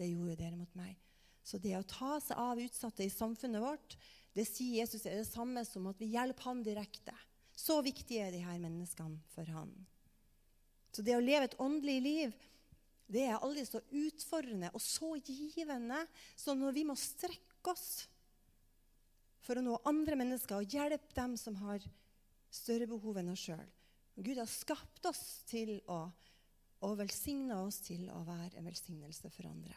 det 0.00 0.10
gjorde 0.10 0.38
dere 0.40 0.58
mot 0.58 0.74
meg. 0.78 0.96
Så 1.46 1.60
det 1.62 1.76
å 1.78 1.86
ta 1.86 2.18
seg 2.20 2.40
av 2.42 2.58
utsatte 2.60 3.06
i 3.06 3.12
samfunnet 3.12 3.62
vårt, 3.62 3.94
det 4.34 4.44
sier 4.48 4.82
Jesus 4.82 5.06
er 5.06 5.20
det 5.20 5.28
samme 5.30 5.62
som 5.64 5.86
at 5.90 6.02
vi 6.02 6.10
hjelper 6.12 6.50
han 6.50 6.64
direkte. 6.66 7.14
Så 7.58 7.78
viktige 7.86 8.26
er 8.26 8.34
de 8.34 8.42
her 8.42 8.58
menneskene 8.62 9.22
for 9.32 9.48
han. 9.54 9.70
Så 10.92 11.04
det 11.06 11.16
å 11.16 11.22
leve 11.22 11.48
et 11.48 11.58
åndelig 11.62 11.98
liv, 12.02 12.36
det 13.08 13.24
er 13.24 13.38
aldri 13.38 13.64
så 13.64 13.80
utfordrende 13.80 14.70
og 14.74 14.82
så 14.82 15.14
givende 15.22 16.02
som 16.36 16.58
når 16.60 16.74
vi 16.76 16.84
må 16.90 16.98
strekke 16.98 17.72
oss 17.72 18.08
for 19.48 19.56
å 19.56 19.64
nå 19.64 19.78
andre 19.88 20.16
mennesker 20.20 20.60
og 20.60 20.74
hjelpe 20.76 21.14
dem 21.16 21.32
som 21.40 21.56
har 21.62 21.80
større 22.52 22.88
behov 22.90 23.16
enn 23.16 23.32
oss 23.32 23.46
sjøl. 23.48 23.68
Gud 24.20 24.36
har 24.36 24.50
skapt 24.50 25.06
oss 25.08 25.22
til 25.48 25.78
å, 25.88 26.02
og 26.84 26.98
velsigna 27.00 27.62
oss 27.64 27.78
til 27.86 28.10
å 28.12 28.20
være 28.26 28.58
en 28.60 28.68
velsignelse 28.68 29.30
for 29.32 29.48
andre. 29.48 29.72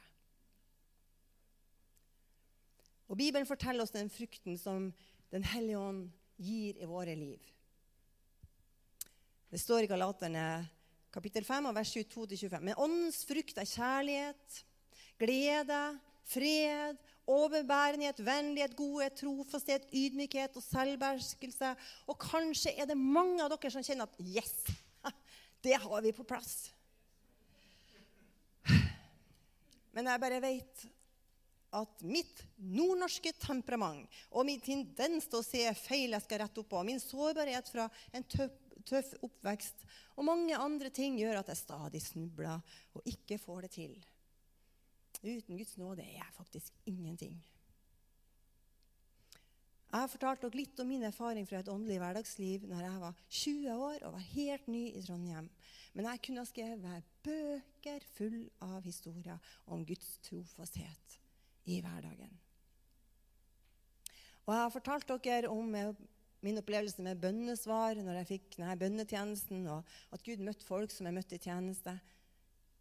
Og 3.07 3.15
Bibelen 3.19 3.47
forteller 3.47 3.83
oss 3.85 3.95
den 3.95 4.11
frukten 4.11 4.59
som 4.59 4.91
Den 5.31 5.45
hellige 5.47 5.79
ånd 5.79 6.09
gir 6.43 6.75
i 6.75 6.87
våre 6.89 7.13
liv. 7.15 7.39
Det 9.47 9.59
står 9.63 9.85
i 9.85 9.87
Galaterne 9.87 10.43
kapittel 11.07 11.45
5, 11.47 11.69
vers 11.71 11.93
22-25. 11.95 12.57
Men 12.59 12.75
åndens 12.75 13.21
frukt 13.29 13.61
er 13.61 13.69
kjærlighet, 13.69 14.57
glede, 15.21 15.79
fred, 16.27 16.99
overbærenhet, 17.31 18.19
vennlighet, 18.25 18.75
godhet, 18.77 19.15
trofasthet, 19.21 19.87
ydmykhet 19.95 20.55
og 20.59 20.65
selvbeherskelse. 20.65 21.73
Og 22.11 22.19
kanskje 22.21 22.75
er 22.75 22.89
det 22.89 22.99
mange 22.99 23.41
av 23.43 23.51
dere 23.53 23.73
som 23.73 23.85
kjenner 23.85 24.09
at 24.09 24.21
Yes! 24.21 24.55
Det 25.65 25.77
har 25.77 26.01
vi 26.01 26.13
på 26.15 26.25
plass. 26.25 26.71
Men 29.91 30.07
jeg 30.07 30.23
bare 30.23 30.41
vet 30.41 30.85
at 31.71 32.03
mitt 32.03 32.41
nordnorske 32.59 33.31
temperament 33.39 34.21
og 34.31 34.47
min 34.47 34.59
tendens 34.63 35.27
til 35.29 35.39
å 35.39 35.45
se 35.45 35.63
feil 35.79 36.15
jeg 36.15 36.25
skal 36.25 36.43
rette 36.43 36.63
opp 36.63 36.69
på, 36.71 36.83
min 36.83 36.99
sårbarhet 36.99 37.69
fra 37.71 37.87
en 38.15 38.25
tøff, 38.27 38.55
tøff 38.87 39.13
oppvekst 39.23 39.85
og 40.17 40.27
mange 40.27 40.57
andre 40.57 40.91
ting 40.93 41.19
gjør 41.19 41.39
at 41.41 41.51
jeg 41.51 41.61
stadig 41.61 42.01
snubler 42.03 42.59
og 42.97 43.07
ikke 43.07 43.39
får 43.41 43.67
det 43.67 43.71
til. 43.77 43.93
Uten 45.21 45.57
Guds 45.57 45.77
nåde 45.77 46.01
er 46.01 46.15
jeg 46.17 46.33
faktisk 46.37 46.73
ingenting. 46.89 47.37
Jeg 49.91 49.99
har 49.99 50.07
fortalt 50.07 50.39
dere 50.39 50.55
litt 50.55 50.79
om 50.79 50.87
min 50.87 51.03
erfaring 51.03 51.43
fra 51.47 51.59
et 51.59 51.69
åndelig 51.69 51.97
hverdagsliv 51.99 52.63
når 52.69 52.83
jeg 52.85 52.99
var 53.01 53.17
20 53.27 53.73
år 53.75 54.05
og 54.07 54.13
var 54.13 54.29
helt 54.29 54.69
ny 54.71 54.85
i 54.87 55.01
Trondheim. 55.03 55.49
Men 55.91 56.07
jeg 56.07 56.21
kunne 56.23 56.45
ha 56.45 56.47
skrevet 56.47 57.09
bøker 57.25 58.05
full 58.15 58.37
av 58.63 58.79
historier 58.87 59.51
om 59.67 59.83
Guds 59.85 60.13
trofasthet 60.23 61.17
i 61.67 61.81
hverdagen. 61.83 62.31
Og 64.47 64.55
jeg 64.55 64.63
har 64.63 64.73
fortalt 64.73 65.11
dere 65.25 65.51
om 65.51 65.75
min 66.41 66.61
opplevelse 66.63 67.03
med 67.03 67.19
bønnesvar 67.21 67.99
når 67.99 68.21
jeg 68.21 68.29
fikk 68.31 68.57
denne 68.61 68.79
bønnetjenesten, 68.79 69.67
og 69.75 69.83
at 70.15 70.23
Gud 70.23 70.41
møtte 70.47 70.65
folk 70.65 70.95
som 70.95 71.09
jeg 71.09 71.17
møtte 71.19 71.35
i 71.35 71.43
tjeneste. 71.43 71.99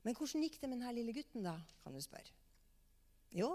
Men 0.06 0.16
hvordan 0.16 0.44
gikk 0.46 0.60
det 0.60 0.68
med 0.70 0.78
denne 0.78 0.94
lille 0.96 1.14
gutten, 1.16 1.44
da? 1.44 1.56
kan 1.84 1.94
du 1.94 2.00
spørre. 2.02 2.32
Jo, 3.36 3.50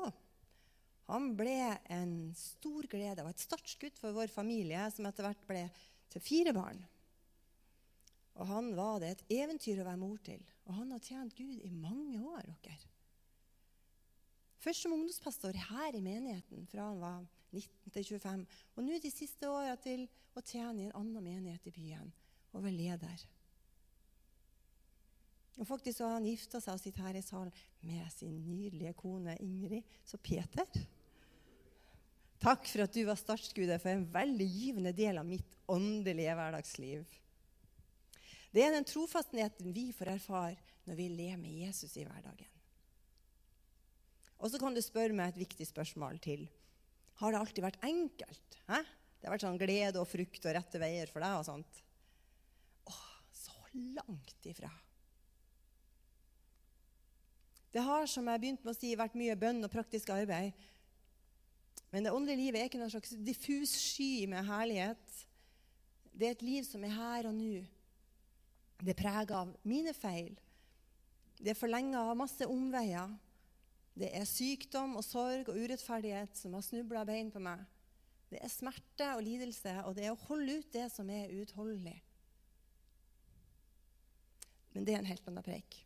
han 1.10 1.32
ble 1.38 1.58
en 1.94 2.16
stor 2.38 2.88
glede 2.90 3.24
og 3.24 3.30
et 3.30 3.44
startskudd 3.44 3.98
for 4.00 4.16
vår 4.16 4.32
familie, 4.34 4.82
som 4.94 5.06
etter 5.10 5.28
hvert 5.28 5.48
ble 5.50 5.64
til 6.14 6.24
fire 6.24 6.54
barn. 6.56 6.82
Og 8.36 8.50
han 8.50 8.72
var 8.76 9.00
det 9.02 9.14
et 9.14 9.24
eventyr 9.38 9.80
å 9.82 9.88
være 9.88 10.02
mor 10.02 10.18
til. 10.26 10.42
Og 10.66 10.76
han 10.80 10.92
har 10.92 11.04
tjent 11.04 11.36
Gud 11.38 11.62
i 11.62 11.72
mange 11.72 12.20
år. 12.20 12.50
dere. 12.66 12.92
Først 14.60 14.82
som 14.82 14.96
ungdomspastor 14.96 15.56
her 15.70 15.96
i 15.96 16.02
menigheten 16.02 16.66
fra 16.68 16.90
han 16.90 17.00
var 17.00 17.26
19 17.54 17.94
til 17.94 18.08
25. 18.18 18.46
Og 18.76 18.84
nå 18.84 19.00
de 19.00 19.12
siste 19.14 19.50
åra 19.50 19.76
til 19.78 20.08
å 20.36 20.42
tjene 20.42 20.82
i 20.82 20.88
en 20.90 20.98
annen 20.98 21.24
menighet 21.24 21.70
i 21.70 21.76
byen 21.76 22.10
og 22.52 22.64
være 22.64 22.76
leder. 22.80 23.26
Og 25.56 25.68
faktisk 25.68 25.98
så 26.00 26.10
har 26.10 26.18
han 26.18 26.28
gifta 26.28 26.60
seg 26.60 26.76
og 26.76 26.82
sitter 26.84 27.06
her 27.08 27.18
i 27.20 27.24
salen 27.24 27.54
med 27.86 28.12
sin 28.12 28.36
nydelige 28.44 28.96
kone 29.00 29.38
Ingrid. 29.44 29.88
Så 30.04 30.20
Peter 30.20 30.68
Takk 32.46 32.68
for 32.68 32.84
at 32.84 32.94
du 32.94 33.02
var 33.08 33.18
startskuddet 33.18 33.82
for 33.82 33.90
en 33.90 34.04
veldig 34.12 34.46
givende 34.46 34.92
del 34.94 35.18
av 35.18 35.26
mitt 35.26 35.56
åndelige 35.72 36.36
hverdagsliv. 36.38 37.06
Det 38.54 38.62
er 38.62 38.76
den 38.76 38.86
trofastheten 38.88 39.74
vi 39.74 39.88
får 39.96 40.12
erfare 40.14 40.60
når 40.86 41.00
vi 41.00 41.08
lever 41.10 41.40
med 41.42 41.64
Jesus 41.64 41.96
i 41.98 42.06
hverdagen. 42.06 42.52
Og 44.44 44.52
så 44.52 44.60
kan 44.62 44.76
du 44.76 44.82
spørre 44.84 45.16
meg 45.16 45.32
et 45.32 45.42
viktig 45.42 45.66
spørsmål 45.72 46.20
til. 46.22 46.46
Har 47.18 47.32
det 47.32 47.40
alltid 47.40 47.66
vært 47.66 47.82
enkelt? 47.88 48.60
Hæ? 48.68 48.84
Det 49.18 49.26
har 49.26 49.34
vært 49.34 49.46
sånn 49.48 49.60
glede 49.60 50.02
og 50.02 50.10
frukt 50.12 50.46
og 50.46 50.54
rette 50.54 50.82
veier 50.82 51.10
for 51.10 51.24
deg 51.24 51.40
og 51.40 51.48
sånt? 51.48 51.80
Åh, 52.92 53.06
så 53.34 53.56
langt 53.96 54.52
ifra. 54.52 54.70
Det 57.76 57.84
har 57.84 58.06
som 58.08 58.28
jeg 58.32 58.40
begynte 58.40 58.64
med 58.64 58.72
å 58.72 58.78
si, 58.78 58.94
vært 58.96 59.18
mye 59.20 59.36
bønn 59.36 59.60
og 59.68 59.72
praktisk 59.74 60.14
arbeid. 60.16 60.56
Men 61.92 62.06
det 62.06 62.14
åndelige 62.16 62.40
livet 62.40 62.62
er 62.62 62.70
ikke 62.70 62.80
noen 62.80 62.94
slags 62.94 63.12
diffus 63.20 63.74
sky 63.76 64.30
med 64.32 64.48
herlighet. 64.48 65.18
Det 66.16 66.30
er 66.30 66.38
et 66.38 66.46
liv 66.48 66.64
som 66.64 66.84
er 66.88 66.94
her 66.96 67.28
og 67.28 67.36
nå. 67.36 67.66
Det 68.80 68.94
er 68.94 69.00
prega 69.02 69.42
av 69.42 69.52
mine 69.68 69.92
feil. 69.96 70.32
Det 71.36 71.52
er 71.52 71.60
forlenga 71.60 72.00
av 72.00 72.16
masse 72.20 72.48
omveier. 72.48 73.12
Det 73.96 74.08
er 74.12 74.28
sykdom 74.28 74.96
og 75.00 75.04
sorg 75.04 75.52
og 75.52 75.60
urettferdighet 75.60 76.40
som 76.40 76.56
har 76.56 76.64
snubla 76.64 77.04
bein 77.08 77.32
på 77.32 77.44
meg. 77.44 77.60
Det 78.32 78.40
er 78.40 78.52
smerte 78.52 79.10
og 79.18 79.24
lidelse, 79.24 79.74
og 79.84 79.98
det 80.00 80.08
er 80.08 80.16
å 80.16 80.24
holde 80.30 80.62
ut 80.62 80.72
det 80.72 80.88
som 80.96 81.12
er 81.12 81.32
uutholdelig. 81.32 81.98
Men 84.72 84.88
det 84.88 84.96
er 84.96 85.04
en 85.04 85.12
helt 85.12 85.28
annen 85.28 85.44
preik. 85.44 85.80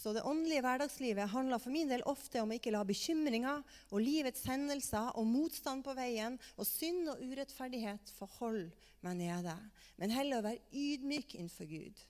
Så 0.00 0.14
det 0.16 0.24
åndelige 0.24 0.62
hverdagslivet 0.64 1.28
handler 1.28 1.60
for 1.60 1.74
min 1.74 1.90
del 1.90 2.00
ofte 2.08 2.40
om 2.40 2.52
å 2.52 2.56
ikke 2.56 2.72
la 2.72 2.80
bekymringer 2.88 3.60
og 3.90 4.00
livets 4.00 4.46
hendelser 4.48 5.12
og 5.20 5.28
motstand 5.28 5.84
på 5.84 5.92
veien 5.98 6.38
og 6.56 6.64
synd 6.64 7.10
og 7.12 7.20
urettferdighet 7.20 8.14
forholde 8.16 8.40
holde 8.40 8.70
meg 9.04 9.16
nede, 9.20 9.54
men 9.96 10.12
heller 10.12 10.40
å 10.40 10.44
være 10.44 10.76
ydmyk 10.76 11.36
innenfor 11.36 11.68
Gud 11.70 12.00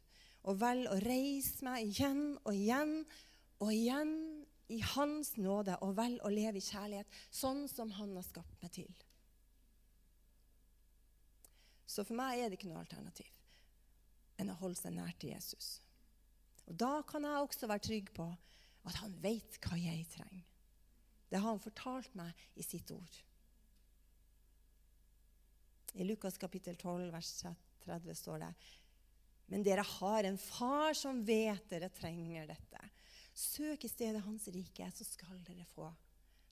og 0.49 0.57
velge 0.63 0.95
å 0.95 1.03
reise 1.05 1.67
meg 1.67 1.91
igjen 1.91 2.23
og 2.41 2.55
igjen 2.57 2.95
og 3.61 3.73
igjen 3.75 4.15
i 4.73 4.79
Hans 4.95 5.35
nåde 5.37 5.77
og 5.85 5.97
velge 5.99 6.25
å 6.25 6.33
leve 6.33 6.61
i 6.61 6.65
kjærlighet 6.65 7.21
sånn 7.35 7.67
som 7.69 7.91
Han 7.99 8.15
har 8.17 8.25
skapt 8.25 8.63
meg 8.63 8.73
til. 8.73 8.89
Så 11.91 12.07
for 12.07 12.17
meg 12.17 12.39
er 12.39 12.49
det 12.49 12.61
ikke 12.61 12.71
noe 12.71 12.81
alternativ 12.85 13.31
enn 14.41 14.55
å 14.55 14.59
holde 14.63 14.79
seg 14.79 14.95
nær 14.97 15.13
til 15.21 15.35
Jesus. 15.35 15.81
Og 16.71 16.79
Da 16.79 17.01
kan 17.03 17.27
jeg 17.27 17.43
også 17.43 17.67
være 17.67 17.83
trygg 17.83 18.13
på 18.15 18.29
at 18.89 19.01
han 19.03 19.17
vet 19.23 19.59
hva 19.65 19.77
jeg 19.77 20.07
trenger. 20.13 20.47
Det 21.31 21.39
har 21.39 21.51
han 21.51 21.63
fortalt 21.63 22.15
meg 22.19 22.47
i 22.59 22.65
sitt 22.67 22.91
ord. 22.95 23.17
I 25.99 26.07
Lukas 26.07 26.39
kapittel 26.39 26.79
12, 26.79 27.11
vers 27.11 27.33
30 27.85 28.17
står 28.19 28.43
det 28.45 28.51
Men 29.51 29.67
dere 29.67 29.83
har 29.87 30.27
en 30.27 30.39
far 30.39 30.95
som 30.95 31.23
vet 31.27 31.67
dere 31.71 31.91
trenger 31.95 32.47
dette. 32.51 32.83
Søk 33.35 33.85
i 33.85 33.91
stedet 33.91 34.23
Hans 34.23 34.47
rike, 34.55 34.91
så 34.95 35.07
skal 35.07 35.39
dere 35.47 35.67
få 35.75 35.89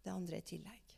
det 0.03 0.15
andre 0.15 0.39
i 0.39 0.47
tillegg. 0.47 0.95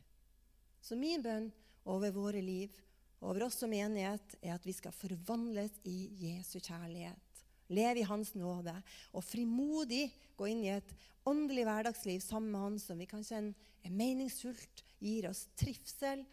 Så 0.80 0.96
min 0.96 1.22
bønn 1.24 1.50
over 1.84 2.12
våre 2.12 2.40
liv, 2.44 2.72
over 3.20 3.44
oss 3.48 3.60
som 3.60 3.72
menighet, 3.72 4.36
er 4.40 4.56
at 4.56 4.64
vi 4.64 4.72
skal 4.76 4.96
forvandles 4.96 5.76
i 5.88 6.08
Jesu 6.22 6.58
kjærlighet. 6.60 7.29
Leve 7.70 8.02
i 8.02 8.08
Hans 8.08 8.34
nåde 8.34 8.74
og 9.14 9.24
frimodig 9.24 10.08
gå 10.38 10.48
inn 10.50 10.64
i 10.66 10.72
et 10.74 10.94
åndelig 11.28 11.64
hverdagsliv 11.68 12.20
sammen 12.24 12.50
med 12.52 12.64
Han 12.64 12.78
som 12.82 12.98
vi 12.98 13.08
kan 13.10 13.24
kjenne 13.26 13.54
er 13.84 13.94
meningsfullt, 13.94 14.84
gir 15.00 15.28
oss 15.30 15.46
trivsel, 15.58 16.24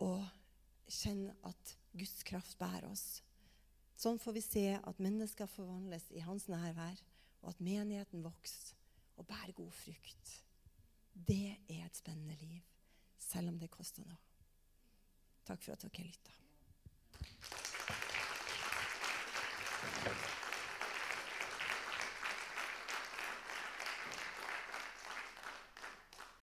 og 0.00 0.24
kjenne 0.90 1.34
at 1.46 1.74
Guds 1.92 2.22
kraft 2.26 2.56
bærer 2.58 2.88
oss. 2.90 3.20
Sånn 4.00 4.18
får 4.18 4.36
vi 4.38 4.42
se 4.42 4.66
at 4.74 5.02
mennesker 5.02 5.50
forvandles 5.50 6.08
i 6.16 6.24
Hans 6.24 6.48
nærvær, 6.50 6.98
og 7.44 7.52
at 7.52 7.62
menigheten 7.64 8.24
vokser 8.24 8.76
og 9.20 9.28
bærer 9.28 9.52
god 9.56 9.72
frukt. 9.76 10.34
Det 11.12 11.56
er 11.68 11.84
et 11.84 12.00
spennende 12.00 12.36
liv, 12.40 12.64
selv 13.20 13.52
om 13.52 13.58
det 13.60 13.70
koster 13.72 14.06
noe. 14.08 14.18
Takk 15.44 15.62
for 15.64 15.76
at 15.76 15.84
dere 15.84 16.06
lytta. 16.08 16.39
Thank 19.82 19.96
you. 20.06 20.29